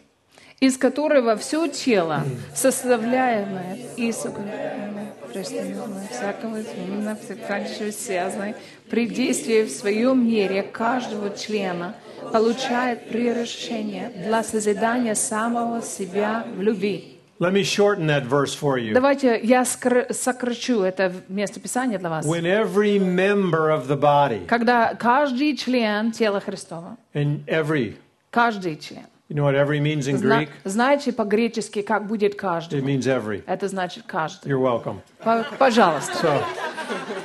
[0.60, 2.22] из которого все тело,
[2.54, 8.55] составляемое и сокрушаемое Преступлениями всякого всякого связанной,
[8.89, 11.95] при действии в своем мере каждого члена
[12.31, 17.17] получает превращение для созидания самого себя в любви.
[17.39, 18.93] Let me shorten that verse for you.
[18.93, 22.23] Давайте я сокращу это место Писания для вас.
[22.23, 27.95] When every member of the body, Когда каждый член тела Христова, and every,
[28.29, 30.48] каждый член, you know what every means in зна- Greek?
[30.64, 32.80] знаете по-гречески, как будет It каждый?
[32.80, 33.42] means every.
[33.46, 34.48] Это значит каждый.
[34.50, 35.00] You're welcome.
[35.24, 36.12] П- Пожалуйста.
[36.22, 36.44] So,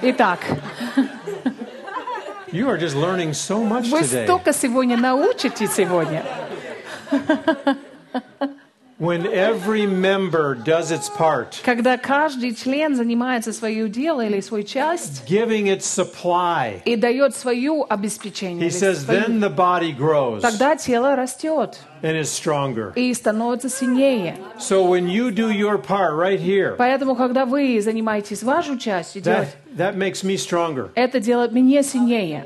[0.02, 0.40] Итак,
[2.52, 4.24] you are just learning so much вы today.
[4.26, 6.24] столько сегодня научите сегодня.
[9.00, 15.24] When every member does its part, Когда каждый член занимается свое дело или свою часть
[15.28, 20.42] giving its supply, и дает свое обеспечение, he или says, свою- then the body grows
[20.44, 22.94] тогда тело растет and is stronger.
[22.96, 24.36] и становится сильнее.
[24.60, 29.24] So when you do your part right here, Поэтому, когда вы занимаетесь вашей частью, that,
[29.24, 30.92] делать, that makes me stronger.
[30.94, 32.46] это делает меня сильнее.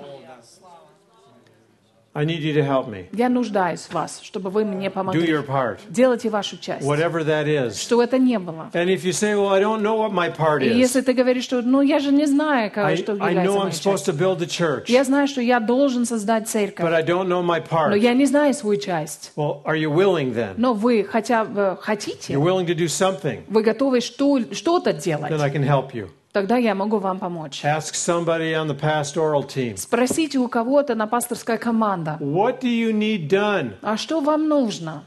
[2.13, 3.07] I need you to help me.
[3.13, 5.29] Я нуждаюсь в вас, чтобы вы мне Do помогли.
[5.29, 6.85] your part, Делайте вашу часть.
[6.85, 7.81] whatever that is.
[7.81, 8.69] Что это не было.
[8.73, 11.13] And if you say, well, I don't know what my part И is, если ты
[11.13, 13.73] говоришь, что ну я же не знаю, как, I, что I является know I'm моей
[13.73, 14.15] supposed частью.
[14.15, 17.43] to build the church, Я знаю, что я должен создать but церковь, I don't know
[17.45, 17.97] my но part.
[17.99, 19.31] я не знаю свою часть.
[19.37, 20.55] Well, are you willing then?
[20.57, 25.31] Но вы хотя бы хотите, You're willing to do something, вы готовы что, что-то делать,
[25.31, 26.09] then I can help you.
[26.33, 27.65] Тогда я могу вам помочь.
[27.65, 32.93] Ask somebody on the pastoral team, Спросите у кого-то на пасторская команда, what do you
[32.93, 33.75] need done?
[33.83, 35.05] а что вам нужно?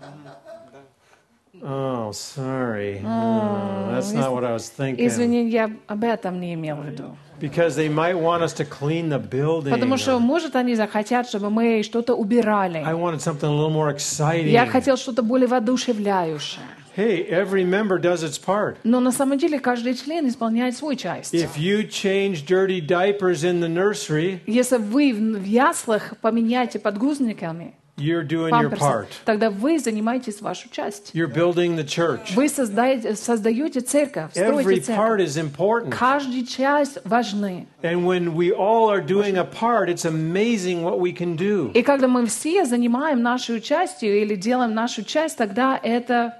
[1.65, 2.99] Oh, sorry.
[3.01, 5.05] No, that's not what I was thinking.
[5.07, 7.15] Извини, я об этом не имел в виду.
[7.39, 9.71] Because they might want us to clean the building.
[9.71, 12.79] Потому что, может, они захотят, чтобы мы что-то убирали.
[12.85, 14.49] I wanted something a little more exciting.
[14.49, 16.63] Я хотел что-то более воодушевляющее.
[16.96, 18.76] Hey, every member does its part.
[18.82, 21.32] Но на самом деле каждый член исполняет свою часть.
[21.32, 27.74] If you change dirty diapers in the nursery, Если вы в в яслах поменяете подгузниками,
[27.96, 29.06] you're doing your памперсы, part.
[29.24, 31.10] тогда вы занимаетесь вашу часть.
[31.14, 32.34] You're building the church.
[32.34, 35.28] Вы создаете, создаете церковь, Every строите part церковь.
[35.28, 35.90] is important.
[35.90, 37.66] Каждая часть важны.
[37.82, 41.70] And when we all are doing a part, it's amazing what we can do.
[41.74, 46.34] И когда мы все занимаем нашу частью или делаем нашу часть, тогда это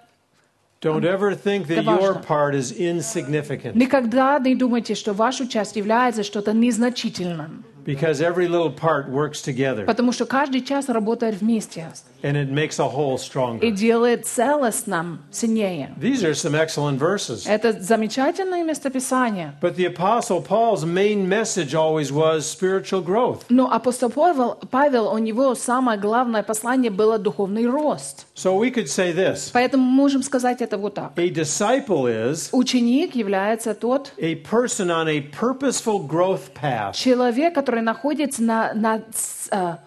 [0.83, 2.23] Don't ever think that Это your важно.
[2.23, 7.65] part is insignificant никогда не думайте, что ваша часть является что-то незначительным.
[7.85, 11.89] because every little part works together Потому что каждый час работает вместе
[12.23, 13.71] and it makes a whole и stronger.
[13.71, 15.95] делает целостным сильнее.
[16.01, 17.47] These are some excellent verses.
[17.47, 19.55] Это замечательное местописание.
[19.61, 23.45] But the Apostle Paul's main message always was spiritual growth.
[23.49, 28.27] Но апостол Павел, Павел, у него самое главное послание было духовный рост.
[28.35, 31.13] So we could say this Поэтому мы можем сказать это вот так.
[31.17, 36.95] A disciple is Ученик является тот a person on a purposeful growth path.
[36.95, 39.79] человек, который находится на, на ц- а, а,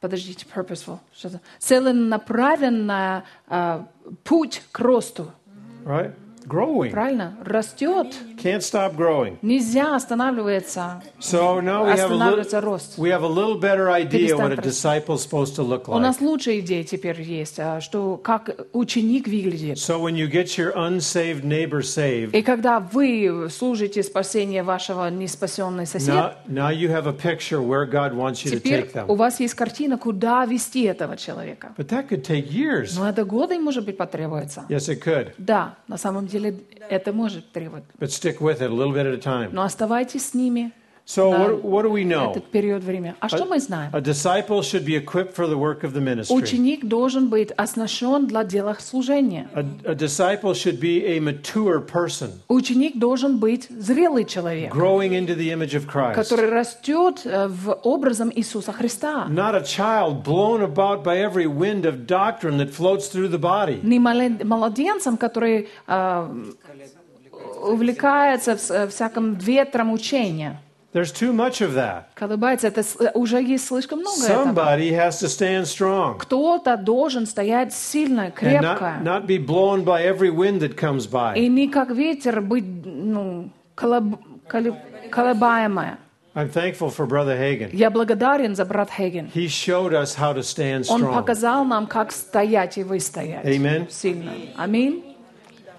[0.00, 3.86] подождите, purposeful, что-то, целенаправленный а,
[4.24, 5.32] путь к росту.
[5.84, 6.14] Right?
[6.46, 6.90] Growing.
[6.90, 7.36] Правильно?
[7.44, 8.14] Растет.
[8.42, 9.38] Can't stop growing.
[9.42, 11.02] Нельзя останавливаться.
[11.20, 12.98] So now we have a Останавливается little, рост.
[12.98, 16.00] we have a little better idea what a disciple is supposed to look У like.
[16.00, 19.78] нас лучшая идея теперь есть, а, что как ученик выглядит.
[19.78, 25.86] So when you get your unsaved neighbor saved, И когда вы служите спасение вашего неспасенный
[25.86, 29.16] сосед, now, now you have a picture where God wants you to take у them.
[29.16, 31.72] вас есть картина, куда вести этого человека.
[31.78, 32.94] But that could take years.
[32.98, 34.64] Но это годы, может быть, потребуется.
[34.68, 35.32] Yes, it could.
[35.38, 36.33] Да, на самом деле
[36.88, 37.52] это может
[39.18, 39.50] time.
[39.52, 40.72] Но оставайтесь с ними
[41.06, 41.38] So Да.
[41.38, 42.30] what, what do we know?
[42.30, 43.14] этот период времени.
[43.20, 43.90] А что мы знаем?
[43.92, 46.34] A disciple should be equipped for the work of the ministry.
[46.34, 49.46] Ученик должен быть оснащен для дела служения.
[49.54, 55.34] A, a disciple should be a mature person, Ученик должен быть зрелый человек, growing into
[55.36, 56.14] the image of Christ.
[56.14, 59.26] который растет э, в образом Иисуса Христа.
[59.28, 63.78] Not a child blown about by every wind of doctrine that floats through the body.
[63.82, 66.44] Не младенцем, который э,
[67.62, 70.60] увлекается э, всяким ветром учения.
[70.93, 72.05] There's too much of that.
[72.15, 74.45] Колыбается, это с- э, уже есть слишком много этого.
[74.55, 78.99] Somebody has to stand strong Кто-то должен стоять сильно, and крепко.
[78.99, 81.35] not, not be blown by every wind that comes by.
[81.37, 84.79] И не как ветер быть ну, колоб- колеб-
[85.11, 85.99] колебаемое.
[86.35, 87.69] I'm thankful for Brother Hagen.
[87.73, 89.29] Я благодарен за брат Хейген.
[89.33, 91.13] He showed us how to stand Он strong.
[91.13, 93.45] показал нам, как стоять и выстоять.
[93.45, 93.87] Amen.
[93.91, 94.31] Сильно.
[94.55, 95.03] Аминь.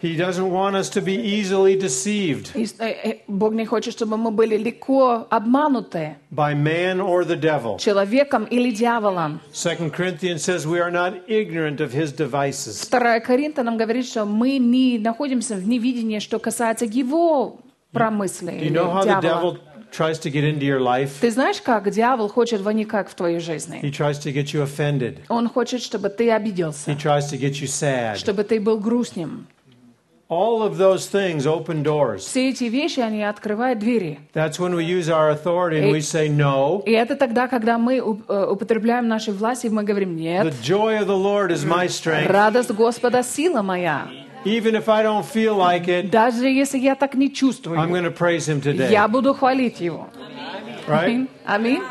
[0.01, 4.31] He doesn't want us to be easily deceived э, э, Бог не хочет, чтобы мы
[4.31, 7.77] были легко обмануты by man or the devil.
[7.79, 9.39] человеком или дьяволом.
[9.53, 12.87] Second Corinthians says we are not ignorant of his devices.
[12.89, 17.59] Говорит, что мы не находимся в невидении, что касается его
[17.91, 19.53] промысле Do you или know how the дьявола.
[19.53, 19.57] devil
[19.91, 21.11] tries to get into your life?
[21.21, 23.79] Ты знаешь, как дьявол хочет вникать в твою жизнь?
[23.81, 25.19] He tries to get you offended.
[25.29, 28.17] Он хочет, чтобы ты He обиделся, tries to get you sad.
[28.17, 29.47] чтобы ты был грустным.
[30.28, 32.18] All of those things open doors.
[32.24, 34.20] Все эти вещи, они открывают двери.
[34.32, 36.84] That's when we use our authority and we say no.
[36.86, 40.54] И это тогда, когда мы уп- э, употребляем наши власти, и мы говорим, The нет,
[40.62, 42.28] joy of the Lord is my strength.
[42.30, 44.06] радость Господа сила моя.
[44.44, 48.04] Even if I don't feel like it, Даже если я так не I'm чувствую, going
[48.04, 48.88] to praise Him today.
[48.90, 50.06] я буду хвалить Его.
[50.86, 51.28] Right?
[51.44, 51.82] Аминь.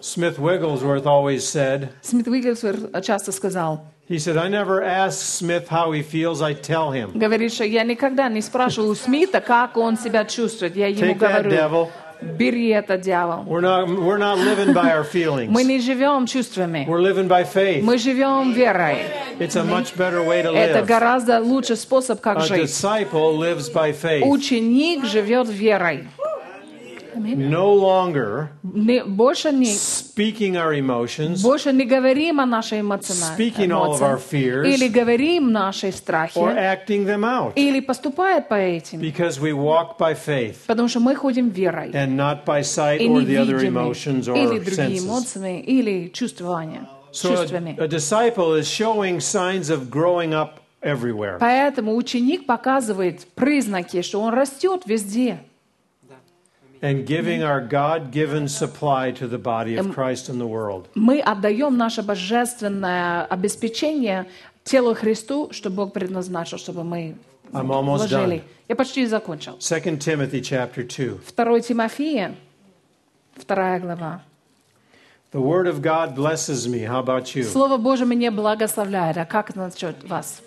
[0.00, 5.91] Smith Wigglesworth always said, Смит Виггельсворт часто сказал, He said, I never ask Smith how
[5.93, 7.11] he feels, I tell him.
[7.17, 10.75] говорит, что я никогда не спрашиваю у Смита, как он себя чувствует.
[10.75, 11.89] Я ему Take that, говорю, devil.
[12.21, 13.45] бери это, дьявол.
[13.47, 15.05] We're not, we're not living by our
[15.49, 17.83] Мы не живем чувствами, We're living by faith.
[17.83, 18.97] мы живем верой.
[19.39, 20.85] It's a much better way to Это live.
[20.85, 22.63] гораздо лучший способ, как A жить.
[22.63, 24.23] disciple lives by faith.
[24.23, 26.07] Ученик живет верой.
[27.15, 33.69] No longer Не- больше, не, speaking our emotions больше не говорим о нашей эмоциональной Speaking
[33.71, 34.65] all of our fears.
[34.67, 36.37] Или говорим наши or страхи.
[36.37, 38.99] acting them out Или поступает по этим.
[38.99, 41.91] because we walk by faith Потому что мы ходим верой.
[41.93, 45.05] and not by sight or the other emotions или or другие senses.
[45.05, 47.75] эмоциями, или чувствования, So чувствами.
[47.77, 51.37] a, a disciple is showing signs of growing up everywhere.
[51.39, 55.39] Поэтому ученик показывает признаки, что он растет везде.
[56.81, 60.87] And giving our God given supply to the body of Christ in the world.
[60.95, 64.27] Мы отдаем наше божественное обеспечение
[64.63, 67.15] телу Христу, что Бог предназначил, чтобы мы
[67.53, 68.37] I'm almost вложили.
[68.37, 68.41] done.
[68.69, 69.57] Я почти закончил.
[69.59, 71.19] 2 Timothy chapter 2.
[71.35, 72.35] 2 Тимофея,
[73.35, 74.21] вторая глава.
[75.33, 76.83] The word of God blesses me.
[76.85, 77.43] How about you?
[77.43, 79.17] Слово Божие меня благословляет.
[79.17, 80.41] А как насчет вас?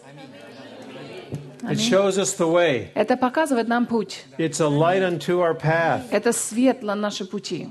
[1.63, 2.91] It shows us the way.
[2.95, 4.23] Это показывает нам путь.
[4.37, 6.03] It's a light unto our path.
[6.11, 7.69] Это свет на наши пути.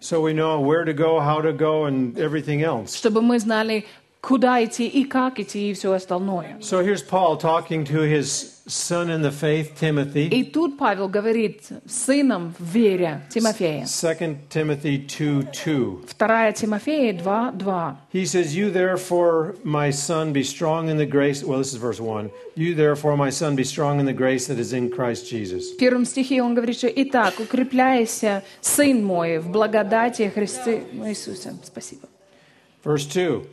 [0.00, 2.96] So we know where to go, how to go, and everything else.
[2.96, 3.86] Чтобы мы знали,
[4.26, 6.56] куда идти и как идти и все остальное.
[6.60, 10.28] So here's Paul talking to his son in the faith, Timothy.
[10.28, 13.84] И тут Павел говорит сыном в вере Тимофея.
[13.84, 16.02] 2 Timothy 2 2.
[16.16, 17.96] 2 Тимофея 2, 2.
[18.12, 21.42] He says, You therefore, my son, be strong in the grace.
[21.42, 22.30] Well, this is verse 1.
[22.54, 25.72] You therefore, my son, be strong in the grace that is in Christ Jesus.
[25.72, 31.54] В первом стихе он говорит, что «Итак, укрепляйся, сын мой, в благодати Христе Иисусе».
[31.64, 32.08] Спасибо.
[32.84, 33.44] Verse 2.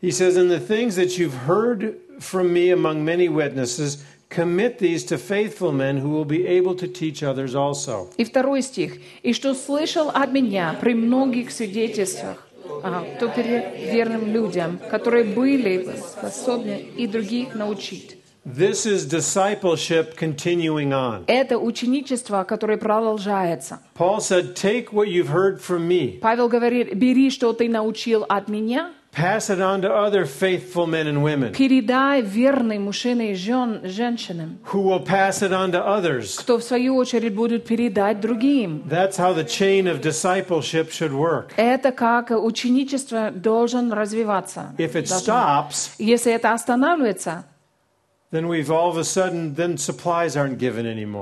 [0.00, 5.04] He says, And the things that you've heard from me among many witnesses, commit these
[5.04, 8.10] to faithful men who will be able to teach others also.
[8.16, 8.98] И второй стих.
[9.22, 12.46] «И что слышал от меня при многих свидетельствах,
[12.82, 18.16] ага, то перед верным людям, которые были способны и других научить».
[18.44, 21.24] This is discipleship continuing on.
[21.26, 23.80] Это ученичество, которое продолжается.
[23.94, 28.48] Paul said, Take what you've heard from me, Павел говорит, бери, что ты научил от
[28.48, 33.81] меня, Pass it on to other faithful men and women Передай верным мужчинам и жен,
[33.83, 36.35] женщинам, who will pass it on to others.
[36.39, 38.81] кто в свою очередь будут передать другим.
[38.89, 41.51] That's how the chain of discipleship should work.
[41.57, 44.73] Это как ученичество должен развиваться.
[44.79, 45.17] If it Должно.
[45.19, 47.45] stops, Если это останавливается,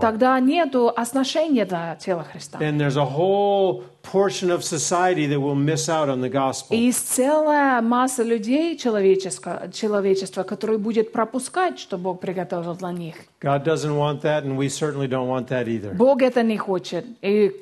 [0.00, 2.59] тогда нету оснащения для тела Христа.
[2.61, 6.76] And there's a whole portion of society that will miss out on the gospel.
[6.76, 13.14] И целая масса людей человеческого, человечества, которые будет пропускать, что Бог приготовил для них.
[13.40, 15.94] God doesn't want that, and we certainly don't want that either.
[15.94, 17.04] Бог это не хочет.
[17.22, 17.52] И,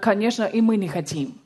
[0.00, 1.38] конечно, и мы не хотим.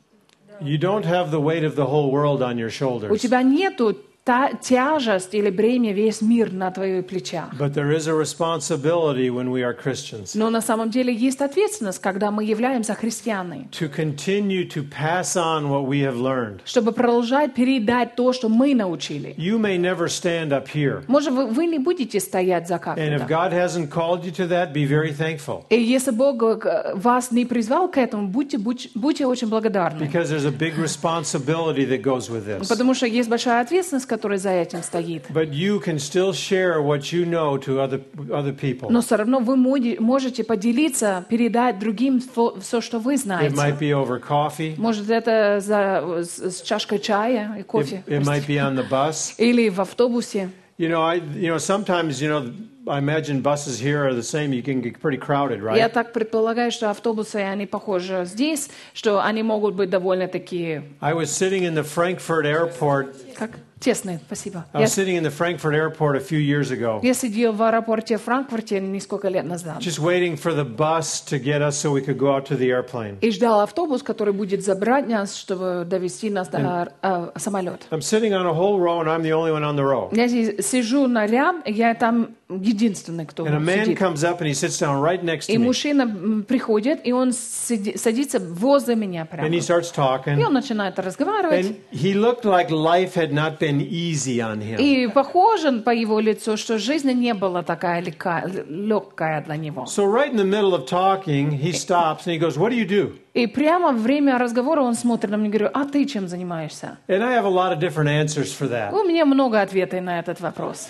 [0.61, 3.95] You don't have the weight of the whole world on your У shoulders, тебя нету
[4.27, 7.51] та тяжесть или бремя весь мир на твоих плечах.
[7.61, 12.01] but there is a responsibility when we are Christians Но на самом деле есть ответственность,
[12.01, 16.59] когда мы являемся христианами, to continue to pass on what we have learned.
[16.65, 19.33] чтобы продолжать передать то, что мы научили.
[19.39, 23.27] You may never stand up here, Может, вы, вы не будете стоять за and if
[23.27, 23.29] кафедрой.
[23.29, 27.45] God hasn't called you to that, be very thankful И если Бог э, вас не
[27.45, 30.01] призвал к этому, будьте, будь- будьте очень благодарны.
[30.01, 32.67] because there's a big responsibility that goes with this.
[32.69, 35.25] Потому что есть большая ответственность, которая за этим стоит.
[35.31, 38.01] But you can still share what you know to other
[38.31, 38.89] other people.
[38.91, 42.21] Но все равно вы можете поделиться, передать другим
[42.61, 43.55] все, что вы It знаете.
[43.55, 44.75] might be over coffee.
[44.79, 48.03] Может, это за, с, чашкой чая и кофе.
[48.07, 49.35] it might be on the bus.
[49.39, 50.51] Или в автобусе.
[50.79, 52.53] You know, I you know sometimes you know
[52.87, 54.53] I imagine buses here are the same.
[54.53, 55.93] You can get pretty crowded, Я right?
[55.93, 61.31] так предполагаю, что автобусы, они похожи здесь, что они могут быть довольно такие, I was
[61.31, 63.07] sitting in the Frankfurt airport.
[63.39, 64.19] как тесные.
[64.27, 64.65] Спасибо.
[64.73, 68.17] I was sitting in the Frankfurt airport a few years ago, я сидел в аэропорте
[68.17, 69.79] Франкфурте несколько лет назад.
[69.81, 72.71] just waiting for the bus to get us so we could go out to the
[72.71, 73.19] airplane.
[73.21, 77.87] И ждал автобус, который будет забрать нас, чтобы довести нас до э, самолета.
[77.91, 80.09] I'm sitting on a whole row, and I'm the only one on the row.
[80.13, 83.99] Я си- сижу на ряд, я там единственный, кто And a man сидит.
[83.99, 88.39] comes up and he sits down right next И мужчина приходит, и он сиди- садится
[88.39, 89.49] возле меня прямо.
[89.49, 90.45] and he starts И talking.
[90.45, 91.67] он начинает разговаривать.
[91.67, 94.79] And he looked like life had not been easy on him.
[94.79, 99.85] И похоже по его лицу, что жизнь не была такая легка- легкая для него.
[99.87, 102.87] So right in the middle of talking, he stops and he goes, "What do you
[102.87, 106.27] do?" И прямо во время разговора он смотрит на меня и говорит, а ты чем
[106.27, 106.97] занимаешься?
[107.07, 108.95] And I have a lot of different answers for that.
[108.95, 110.89] У меня много ответов на этот вопрос.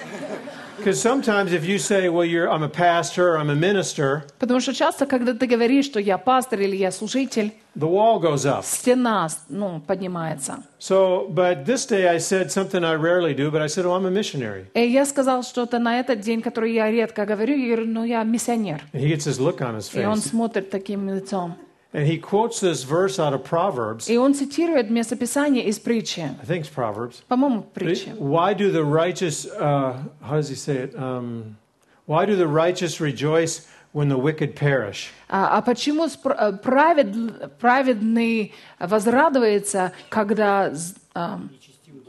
[0.78, 4.72] Because sometimes if you say, "Well, you're I'm a pastor, I'm a minister," Потому что
[4.74, 8.62] часто, когда ты говоришь, что я пастор или я служитель, the wall goes up.
[8.62, 10.62] стена ну, поднимается.
[10.78, 14.06] So, but this day I said something I rarely do, but I said, "Oh, I'm
[14.06, 17.90] a missionary." И я сказал что-то на этот день, который я редко говорю, я говорю,
[17.90, 18.82] ну я миссионер.
[18.92, 20.28] And he gets this look on his И он face.
[20.28, 21.56] смотрит таким лицом.
[21.95, 24.07] And he quotes this verse out of Proverbs.
[24.09, 26.21] И он цитирует местописание из притчи.
[26.41, 27.21] I think it's Proverbs.
[27.27, 28.13] По-моему, притчи.
[28.17, 30.95] Why do the righteous, uh, how does he say it?
[30.97, 31.57] Um,
[32.05, 35.11] why do the righteous rejoice when the wicked perish?
[35.27, 41.41] А, а почему спр- э, правед- праведный возрадуется, когда з- а,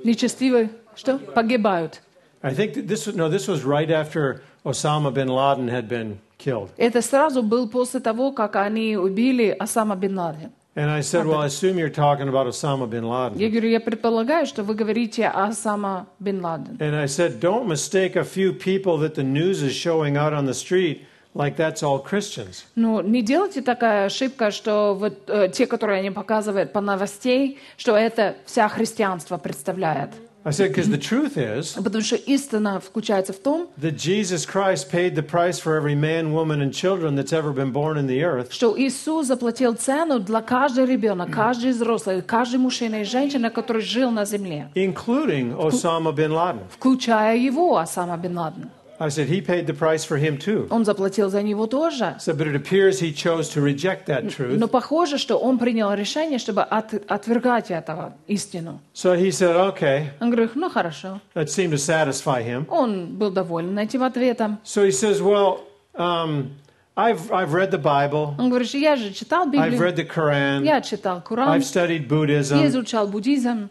[0.05, 1.19] нечестивые что?
[1.19, 2.01] погибают?
[2.45, 6.21] I think that this was, no, this was right after Osama bin Laden had been
[6.38, 6.70] killed.
[6.78, 10.52] Это сразу был после того, как они убили Осама бен Ладен.
[10.78, 13.40] And I said, well, I assume you're talking about Osama bin Laden.
[13.40, 16.78] Я говорю, я предполагаю, что вы говорите о Осама бен Ладен.
[16.80, 20.46] And I said, don't mistake a few people that the news is showing out on
[20.46, 21.02] the street
[21.34, 22.66] like that's all Christians.
[22.76, 27.98] Ну, не делайте такая ошибка, что вот э, те, которые они показывают по новостей, что
[27.98, 30.12] это вся христианство представляет.
[30.47, 34.91] I said, because the truth is Потому что истина включается в том, that Jesus Christ
[34.91, 38.25] paid the price for every man, woman, and children that's ever been born in the
[38.25, 38.53] earth.
[38.53, 44.11] что Иисус заплатил цену для каждого ребенка, каждый взрослый, каждый мужчина и женщина, который жил
[44.11, 46.63] на земле, including Osama bin Laden.
[46.71, 48.71] включая его, Осама бен Ладен.
[48.99, 50.69] I said, he paid the price for him too.
[50.71, 52.05] Он заплатил за него тоже.
[52.05, 54.57] I said, but it appears he chose to reject that truth.
[54.59, 58.81] Но похоже, что он принял решение, чтобы от- отвергать этого истину.
[58.95, 61.21] So he said, okay, Он говорит, ну хорошо.
[61.35, 62.67] that seemed to satisfy him.
[62.69, 64.59] Он был доволен этим ответом.
[64.63, 65.63] So he says, well,
[65.97, 66.53] um,
[66.97, 70.65] I've, I've read the Bible, Он говорит, я же читал I've Библию, read the Quran,
[70.65, 73.69] я читал Коран, I've studied я Buddhism, изучал буддизм.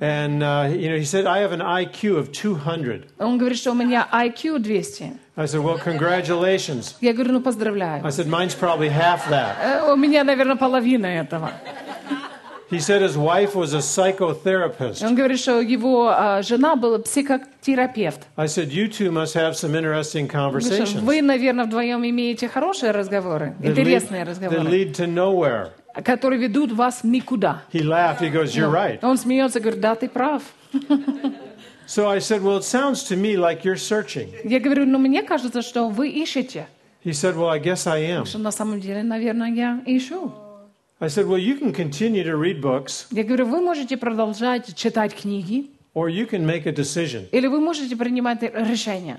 [0.00, 3.04] and uh, you know, he said, I have an IQ of 200.
[3.18, 5.18] Он говорит, что у меня IQ 200.
[5.36, 6.94] I said, well, congratulations.
[7.00, 8.04] Я говорю, ну поздравляю.
[8.04, 9.56] I said, mine's probably half that.
[9.60, 11.52] Э, У меня, наверное, половина этого.
[12.70, 15.04] He said his wife was a psychotherapist.
[15.04, 18.22] Он говорит, что его а, жена была психотерапевт.
[18.36, 22.04] I said, you two must have some interesting Он говорит, что conversations Вы, наверное, вдвоем
[22.04, 25.70] имеете хорошие разговоры, that lead, интересные that разговоры, lead to nowhere.
[25.95, 27.63] Которые ведут вас никуда.
[27.73, 28.19] He laughed.
[28.21, 28.99] He goes, You're right.
[29.01, 30.43] Он смеется, говорит, да, ты прав.
[31.87, 34.29] So I said, Well, it sounds to me like you're searching.
[34.43, 36.67] Я говорю, ну мне кажется, что вы ищете.
[37.03, 38.25] He said, Well, I guess I am.
[38.25, 40.31] Что на самом деле, наверное, я ищу.
[40.99, 45.15] I said, Well, you can continue to read books, Я говорю, вы можете продолжать читать
[45.15, 47.27] книги, or you can make a decision.
[47.31, 49.17] или вы можете принимать решения.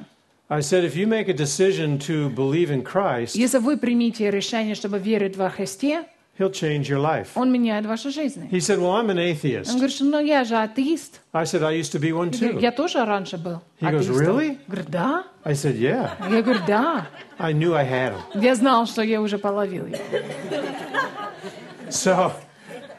[0.49, 4.77] I said, If you make a decision to believe in Christ, Если вы примете решение,
[4.77, 6.05] чтобы верить во Христе,
[6.38, 7.30] He'll change your life.
[7.36, 8.50] Он меняет вашу жизнь.
[8.52, 9.72] He said, Well, I'm an Он atheist.
[9.72, 11.22] говорит, что ну я же атеист.
[11.32, 12.62] I said, I used to be one Я говорю, too.
[12.62, 14.18] Я тоже раньше был He goes, атеистом.
[14.18, 15.24] "Really?" Говорит, да.
[15.46, 16.12] I said, Yeah.
[16.30, 17.08] Я говорю, да.
[17.40, 18.42] I knew I had him.
[18.42, 19.98] Я знал, что я уже половил его.
[21.90, 22.34] So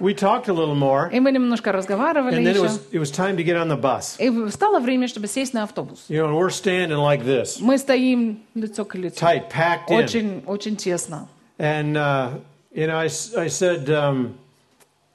[0.00, 2.62] we talked a little more, И мы немножко разговаривали and then it еще.
[2.62, 4.16] was, it was time to get on the bus.
[4.18, 6.04] И стало время, чтобы сесть на автобус.
[6.08, 9.16] You know, and we're standing like this, Мы стоим лицо к лицу.
[9.20, 9.96] tight, packed in.
[10.04, 11.28] Очень, очень тесно.
[11.58, 12.30] And, uh,
[12.73, 14.35] you know, I, I said, um,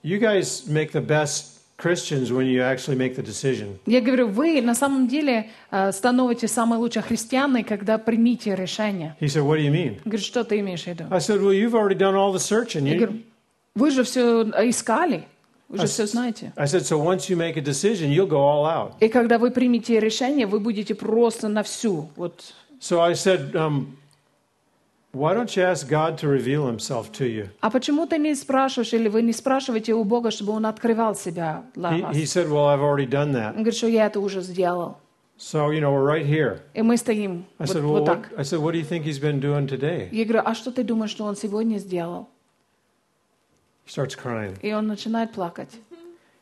[0.06, 3.80] You guys make the best Christians when you actually make the decision.
[3.86, 9.16] Я говорю, вы на самом деле э, становитесь самой лучшей христианой, когда примите решение.
[9.20, 9.98] He said, What do you mean?
[10.04, 11.06] Говорит, что ты имеешь в виду?
[11.10, 12.86] I said, Well, you've already done all the searching.
[12.86, 13.22] Я говорю,
[13.74, 15.24] вы же все искали,
[15.68, 16.52] вы же А все знаете.
[16.56, 18.92] I said, So once you make a decision, you'll go all out.
[19.00, 22.10] И когда вы примете решение, вы будете просто на всю.
[22.14, 22.54] Вот.
[22.78, 23.96] So I said, um,
[25.16, 27.48] Why don't you ask God to reveal himself to you?
[27.62, 31.64] А почему ты не спрашиваешь, или вы не спрашиваете у Бога, чтобы Он открывал себя
[31.74, 32.14] для He, вас?
[32.14, 33.54] he said, Well, I've already done Он that.
[33.54, 34.98] говорит, что я это уже сделал.
[35.38, 36.60] So, you know, we're right here.
[36.74, 38.30] И мы стоим I вот, said, вот Well, так.
[38.32, 40.10] what, I said, What do you think he's been doing today?
[40.12, 42.28] Я говорю, а что ты думаешь, что Он сегодня сделал?
[43.86, 44.58] He starts crying.
[44.60, 45.70] И он начинает плакать.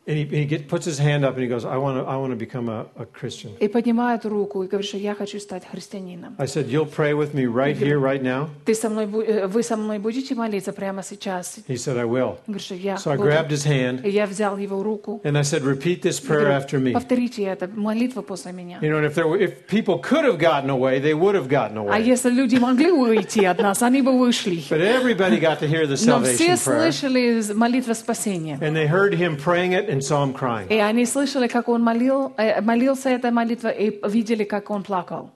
[0.07, 2.15] And he, he get, puts his hand up and he goes, I want to I
[2.17, 3.51] wanna become a, a Christian.
[3.59, 6.33] И поднимает руку и говорит, что я хочу стать христианином.
[6.39, 8.49] I said, You'll pray with me right here, right now?
[8.65, 11.59] Ты со мной, бу- э, вы со мной будете молиться прямо сейчас?
[11.67, 12.39] He said, I will.
[12.47, 13.29] Он говорит, что я So I буду.
[13.29, 15.21] grabbed his hand И я взял его руку.
[15.23, 16.91] and I said, Repeat this Я prayer говорю, after me.
[16.93, 18.79] Повторите это, молитва после меня.
[18.81, 21.49] You know, and if, there were, if people could have gotten away, they would have
[21.49, 22.01] gotten А away.
[22.03, 24.63] если люди могли уйти от нас, они бы вышли.
[24.71, 26.91] But everybody got to hear the Но все salvation prayer.
[26.91, 28.57] слышали молитву спасения.
[28.59, 30.67] And they heard him praying it and saw him crying.
[30.69, 35.29] И они слышали, как он молил, э, молился этой молитвой, и видели, как он плакал.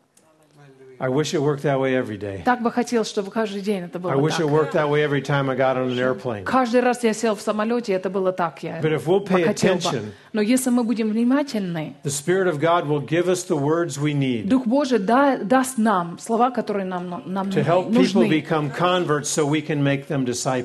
[0.99, 2.43] I wish it worked that way every day.
[2.45, 4.47] Так бы хотел, чтобы каждый день это I было wish it так.
[4.47, 6.43] worked that way every time I got on an airplane.
[6.45, 8.63] Каждый раз я сел в самолете, это было так.
[8.63, 10.13] Я But if we'll pay хотел бы.
[10.32, 14.12] Но если мы будем внимательны, the Spirit of God will give us the words we
[14.14, 18.70] need Дух Божий да- даст нам слова, которые нам, нам to help people нужны, become
[18.70, 20.18] converts so we can make them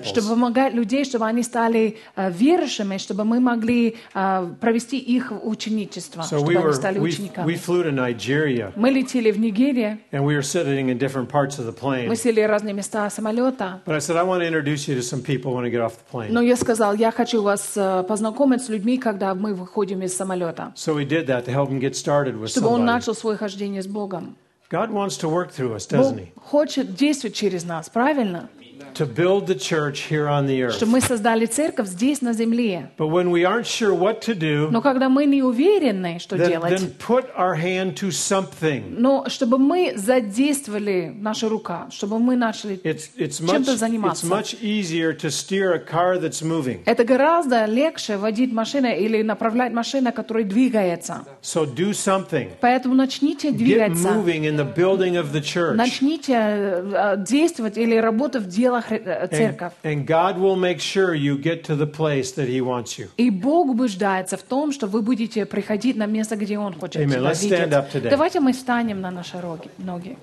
[0.04, 5.48] чтобы помогать людей, чтобы они стали э, верующими, чтобы мы могли э, провести их в
[5.48, 7.46] ученичество, So чтобы we они were стали we, учениками.
[7.48, 11.60] we flew to Nigeria Мы летели в Нигерию, and we were sitting in different parts
[11.60, 12.08] of the plane.
[12.08, 13.82] мы сели в разные места самолета.
[13.86, 15.94] But I said I want to introduce you to some people when I get off
[15.98, 16.32] the plane.
[16.32, 20.73] Но я сказал, я хочу вас э, познакомить с людьми, когда мы выходим из самолета,
[20.77, 22.85] So we did that to help him get started with чтобы он somebody.
[22.87, 24.37] начал свое хождение с Богом.
[24.71, 26.29] God wants to work through us, Бог doesn't he?
[26.37, 28.51] хочет действовать через нас, правильно?
[28.96, 30.82] To build the church here on the earth.
[30.86, 32.92] Мы создали церковь здесь, на земле.
[32.98, 36.50] But when we aren't sure what to do, Но когда мы не уверены, что then,
[36.50, 38.84] делать, then put our hand to something.
[38.98, 42.80] но чтобы мы задействовали наша рука, чтобы мы начали...
[42.84, 44.26] It's, it's, much, Чем-то it's заниматься.
[44.28, 46.82] much easier to steer a car that's moving.
[46.86, 51.26] Это гораздо легче водить машину или направлять машину, которая двигается.
[51.42, 52.52] So do something.
[52.62, 54.08] Поэтому начните Get двигаться.
[54.08, 55.76] moving in the building of the church.
[55.76, 59.74] Начните э, действовать или работать в делах And, церковь.
[59.84, 63.10] and God will make sure you get to the place that He wants you.
[63.18, 67.10] И Бог убеждается в том, что вы будете приходить на место, где Он хочет Amen.
[67.10, 68.10] тебя Let's stand up today.
[68.10, 70.18] Давайте мы встанем на наши роги- ноги.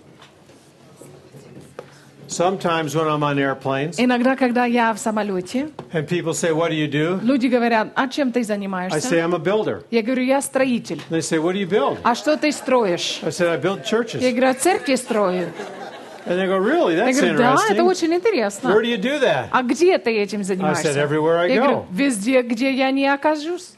[2.28, 6.76] Sometimes when I'm on airplanes Иногда, когда я в самолете, and people say, What do
[6.76, 7.18] you do?
[7.24, 9.16] люди говорят, а чем ты I say, занимаешься?
[9.16, 9.82] I'm a builder.
[9.90, 11.02] Я говорю, я строитель.
[11.10, 11.98] They say, What do you build?
[12.04, 13.18] А что ты строишь?
[13.24, 14.20] I said, I build Я churches.
[14.20, 15.48] говорю, «А церкви строю.
[16.30, 16.94] And they go, Really?
[16.94, 17.86] Я That's говорю, да, это interesting.
[17.88, 18.68] очень интересно.
[18.68, 19.46] Where do you do that?
[19.50, 20.90] А где ты этим занимаешься?
[20.90, 23.72] I said, "Everywhere I Я go." говорю, везде, где я не окажусь.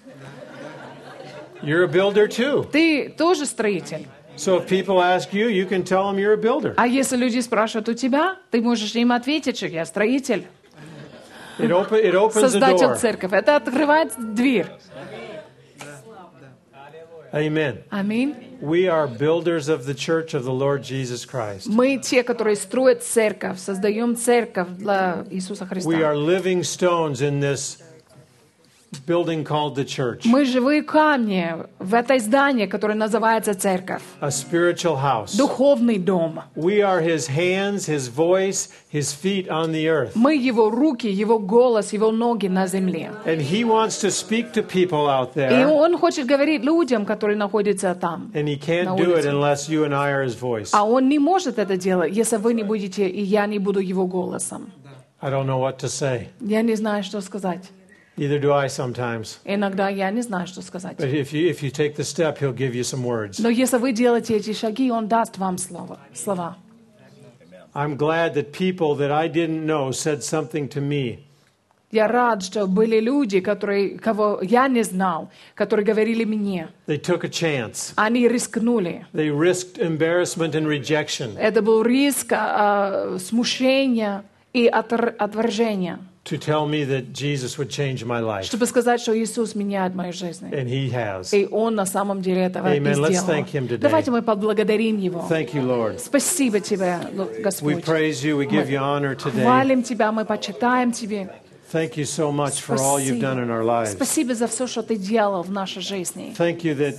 [1.63, 2.71] You're a builder too.
[2.71, 4.07] Ты тоже строитель.
[4.37, 6.75] So if people ask you, you can tell them you're a builder.
[6.77, 10.47] А если люди спрашивают у тебя, ты можешь им ответить, что я строитель,
[11.59, 12.97] It, open, it opens the создатель door.
[12.97, 13.33] церковь.
[13.33, 14.67] Это открывает дверь.
[17.34, 17.84] Amen.
[17.90, 18.36] Аминь.
[18.62, 21.68] We are builders of the church of the Lord Jesus Christ.
[21.68, 25.92] Мы те, которые строят церковь, создаем церковь для Иисуса We Христа.
[26.02, 27.82] are living stones in this
[29.01, 34.03] building called the church, Мы живые камни в этой здании, которое называется церковь.
[34.21, 35.37] a spiritual house.
[35.37, 36.41] Духовный дом.
[36.55, 40.13] We are his hands, his voice, his feet on the earth.
[40.15, 43.11] Мы его руки, его голос, его ноги на земле.
[43.25, 47.95] And he wants to speak to people out И он хочет говорить людям, которые находятся
[47.95, 48.31] там.
[48.35, 49.31] and he can't На do it улице.
[49.31, 50.71] unless you and I are his voice.
[50.73, 54.07] А он не может это делать, если вы не будете, и я не буду его
[54.07, 54.71] голосом.
[55.21, 56.27] I don't know what to say.
[56.41, 57.71] Я не знаю, что сказать.
[58.17, 59.39] Neither do I sometimes.
[59.45, 60.99] Иногда я не знаю, что сказать.
[60.99, 63.39] But if you, if you take the step, he'll give you some words.
[63.39, 66.57] Но если вы делаете эти шаги, он даст вам слово, слова.
[67.75, 71.25] I'm glad that people that I didn't know said something to me.
[71.91, 76.69] Я рад, что были люди, которые, кого я не знал, которые говорили мне.
[76.87, 77.93] They took a chance.
[77.97, 79.07] Они рискнули.
[79.13, 86.84] They risked embarrassment and rejection Это был риск а, смущения и отвержения, to tell me
[86.84, 88.44] that Jesus would change my life.
[88.44, 90.50] чтобы сказать, что Иисус меняет мою жизнь.
[90.52, 91.34] And he has.
[91.34, 92.96] И Он на самом деле этого и Amen.
[92.98, 93.28] Let's сделал.
[93.30, 93.78] thank him today.
[93.78, 95.26] Давайте мы поблагодарим Его.
[95.30, 96.00] Thank you, Lord.
[96.00, 97.84] Спасибо Тебе, Л- We Господь.
[97.86, 98.36] praise you.
[98.38, 99.44] We give you honor today.
[99.44, 101.30] Хвалим Тебя, мы почитаем Тебе.
[101.72, 103.92] Thank you so much for all you've done in our lives.
[103.94, 106.34] Спасибо за все, что Ты делал в нашей жизни.
[106.38, 106.96] Thank you that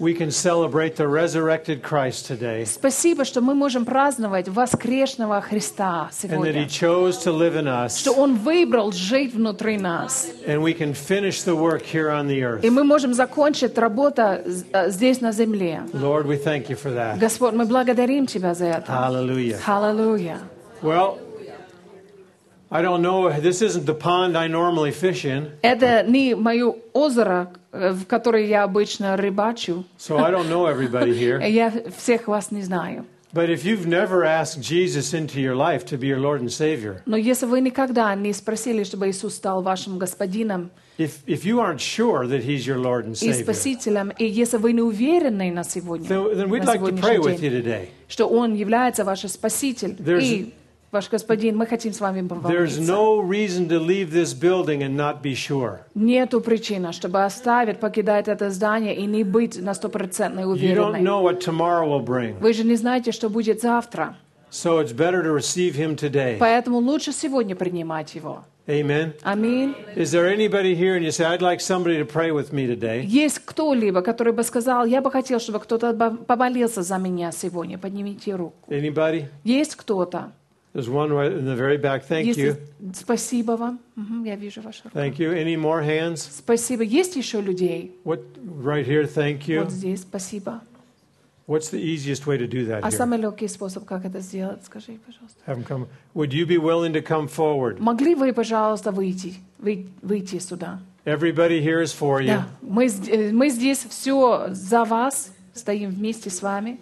[0.00, 6.30] we can celebrate the resurrected Christ today Спасибо, что мы можем праздновать воскрешного Христа and
[6.44, 6.68] that he сегодня.
[6.68, 10.28] chose to live in us Что Он выбрал жить внутри нас.
[10.46, 12.62] and we can finish the work here on the earth.
[12.62, 15.82] И мы можем закончить работу э, здесь на земле.
[15.94, 17.18] Lord, we thank you for that.
[17.18, 18.92] Господь, мы благодарим Тебя за это.
[18.92, 19.58] Hallelujah.
[19.66, 20.40] Аллилуйя.
[20.82, 21.18] Well,
[22.68, 23.30] I don't know.
[23.30, 28.45] This isn't the pond I normally fish in, Это не мое озеро, э, в которое
[28.45, 29.85] я обычно рыбачу.
[29.97, 31.39] so I don't know everybody here.
[31.47, 33.05] Я всех вас не знаю.
[33.33, 37.01] But if you've never asked Jesus into your life to be your Lord and Savior,
[37.05, 41.79] Но если вы никогда не спросили, чтобы Иисус стал вашим господином if, if you aren't
[41.79, 45.63] sure that He's your Lord and и Savior, спасителем, и если вы не уверены на
[45.63, 47.87] сегодня, then, then we'd like to pray with you today.
[48.09, 50.53] что Он является ваш спаситель There's- и
[50.91, 52.81] ваш господин, мы хотим с вами помолиться.
[52.81, 55.79] no reason to leave this building and not be sure.
[55.95, 61.01] Нету причины, чтобы оставить, покидать это здание и не быть на стопроцентной You don't уверенной.
[61.01, 62.39] know what tomorrow will bring.
[62.39, 64.15] Вы же не знаете, что будет завтра.
[64.51, 66.37] So it's better to receive Him today.
[66.37, 68.43] Поэтому лучше сегодня принимать его.
[68.67, 69.13] Amen.
[69.23, 69.73] Аминь.
[69.95, 73.03] Is there anybody here and you say, I'd like somebody to pray with me today?
[73.05, 75.93] Есть кто-либо, который бы сказал, я бы хотел, чтобы кто-то
[76.27, 77.77] помолился за меня сегодня.
[77.77, 78.69] Поднимите руку.
[78.71, 79.25] Anybody?
[79.43, 80.31] Есть кто-то?
[80.74, 82.04] There's one right in the very back.
[82.06, 82.56] Thank Есть- you.
[82.94, 83.78] Спасибо вам.
[83.96, 84.98] Мгм, я вижу вашу руку.
[84.98, 85.32] Thank you.
[85.32, 86.16] Any more hands?
[86.30, 86.82] Спасибо.
[86.82, 87.92] Есть еще людей?
[88.04, 88.20] What
[88.62, 89.04] right here?
[89.08, 89.62] Thank you.
[89.64, 90.00] Вот здесь.
[90.02, 90.60] Спасибо.
[91.48, 92.90] What's the easiest way to do that А here?
[92.90, 95.38] самый легкий способ, как это сделать, скажи, пожалуйста.
[95.46, 95.86] Have them come.
[96.14, 97.78] Would you be willing to come forward?
[97.80, 100.80] Могли вы, пожалуйста, выйти, вы- выйти сюда?
[101.06, 102.26] Everybody here is for you.
[102.26, 102.48] Да.
[102.62, 106.78] Мы, з- э, мы здесь все за вас, стоим вместе с вами.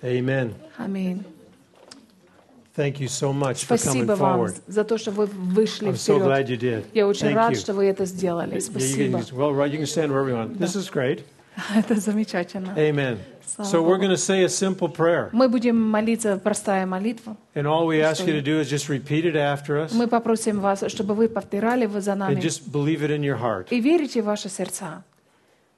[0.00, 0.52] Amen.
[0.78, 1.24] Аминь.
[2.76, 4.54] Thank you so much for coming Спасибо вам forward.
[4.68, 6.22] за то, что вы вышли I'm so вперед.
[6.28, 6.84] glad you did.
[6.94, 7.56] Я очень Thank рад, you.
[7.56, 8.52] что вы это сделали.
[8.52, 9.18] Yeah, you Спасибо.
[9.18, 10.58] can, well, right, you can stand wherever you want.
[10.60, 11.24] This is great.
[11.74, 12.72] Это замечательно.
[12.76, 13.18] Amen.
[13.44, 14.02] Слава So we're Богу.
[14.02, 15.30] going to say a simple prayer.
[15.32, 17.36] Мы будем молиться простая молитва.
[17.56, 20.60] And all we ask you to do is just repeat it after us Мы попросим
[20.60, 23.66] вас, чтобы вы повторяли вы за and нами just believe it in your heart.
[23.70, 25.02] и верите в ваши сердца.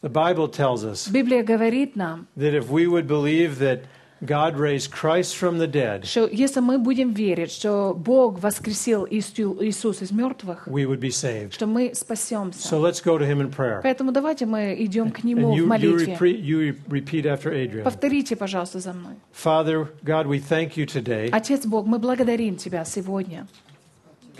[0.02, 3.84] The Bible tells us Библия говорит нам, that if we would believe that
[4.22, 9.56] God raised Christ from the dead, что если мы будем верить, что Бог воскресил Иису-
[9.64, 11.54] Иисус из мертвых, we would be saved.
[11.54, 12.76] что мы So спасемся.
[12.76, 13.80] let's go to him in prayer.
[13.82, 16.18] Поэтому давайте мы идем к And Нему в you, you, молитве.
[16.20, 17.82] repeat, you repeat after Adrian.
[17.82, 19.14] Повторите, пожалуйста, за мной.
[19.32, 21.30] Father, God, we thank you today.
[21.32, 23.46] Отец Бог, мы благодарим Тебя сегодня.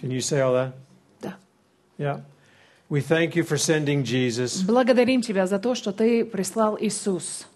[0.03, 0.73] Can you say all that?
[1.23, 1.37] Да.
[1.99, 2.21] Yeah.
[2.91, 4.63] We thank you for sending Jesus.
[4.63, 7.47] Благодарим Тебя за то, что Ты прислал Иисус.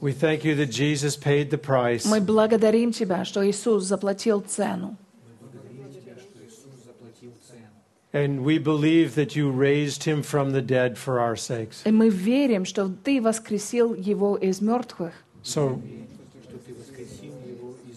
[0.00, 2.04] We thank you that Jesus paid the price.
[2.04, 4.96] Мы благодарим Тебя, что Иисус заплатил цену.
[8.12, 11.82] And we believe that you raised him from the dead for our sakes.
[11.84, 15.80] И мы верим, что Ты воскресил Его из мертвых So,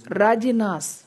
[0.06, 1.04] ради нас.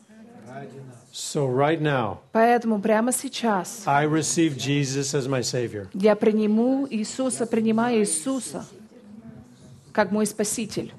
[1.12, 5.88] so right now, Поэтому прямо сейчас I receive Jesus as my Savior.
[5.92, 8.64] я приниму Иисуса, принимаю Иисуса
[9.94, 10.92] как мой Спаситель.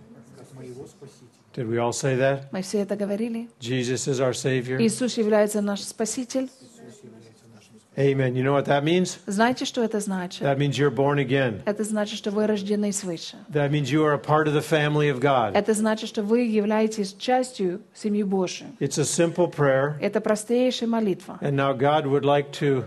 [1.54, 2.46] Did we all say that?
[2.52, 3.50] Мы все это говорили.
[3.60, 4.80] Jesus is our Savior.
[4.80, 6.50] Иисус является наш Спаситель.
[7.98, 8.36] Amen.
[8.36, 9.20] You know what that means?
[9.28, 10.44] Знаете, что это значит?
[10.44, 11.62] That means you're born again.
[11.66, 13.36] Это значит, что вы рождены свыше.
[13.50, 15.54] That means you are a part of the family of God.
[15.56, 18.68] Это значит, что вы являетесь частью семьи Божьей.
[18.80, 20.00] It's a simple prayer.
[20.00, 21.38] Это простейшая молитва.
[21.42, 22.86] And now God would like to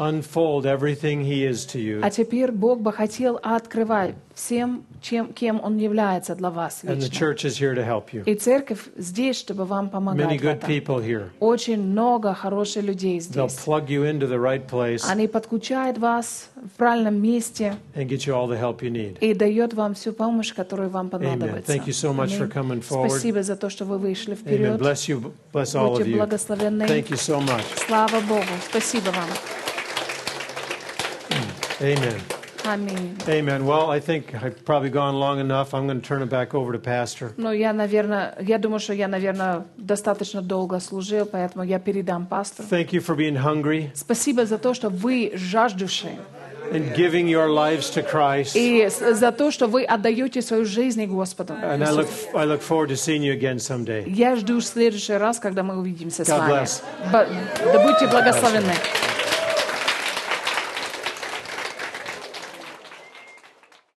[0.00, 2.00] unfold everything He is to you.
[2.02, 7.04] А теперь Бог бы хотел открывать всем, чем, кем Он является для вас And the
[7.10, 7.18] лично.
[7.26, 8.22] church is here to help you.
[8.24, 10.70] И церковь здесь, чтобы вам Many помогать в good этом.
[10.70, 11.28] people here.
[11.40, 13.58] Очень много хороших людей They'll здесь.
[13.66, 18.34] plug you into the right place Они подключают вас в правильном месте and get you
[18.34, 19.18] all the help you need.
[19.20, 21.10] и дает вам всю помощь, которую вам Amen.
[21.10, 21.70] понадобится.
[21.72, 22.52] Thank you so much for Аминь.
[22.52, 23.10] coming forward.
[23.10, 24.36] Спасибо за то, что вы вышли Amen.
[24.36, 24.80] вперед.
[24.80, 25.32] Bless you.
[25.52, 26.16] Bless all of Будьте you.
[26.16, 26.84] благословенны.
[26.84, 27.62] Thank you so much.
[27.86, 28.44] Слава Богу.
[28.70, 29.69] Спасибо вам.
[31.80, 32.20] Amen.
[32.64, 33.16] Аминь.
[33.26, 33.64] Amen.
[33.64, 35.72] Well, I think I've probably gone long enough.
[35.72, 37.32] I'm going to turn it back over to Pastor.
[37.38, 42.68] Ну, я, наверное, я думаю, что я, наверное, достаточно долго служил, поэтому я передам пастору.
[42.68, 46.18] Thank you for being hungry Спасибо за то, что вы жаждущие,
[46.70, 48.52] and giving your lives to Christ.
[48.54, 51.54] и с- за то, что вы отдаете свою жизнь Господу.
[51.54, 54.04] And I look, I look forward to seeing you again someday.
[54.06, 56.52] Я жду в следующий раз, когда мы увидимся с God вами.
[56.52, 56.82] bless.
[57.10, 58.74] Да будьте благословены.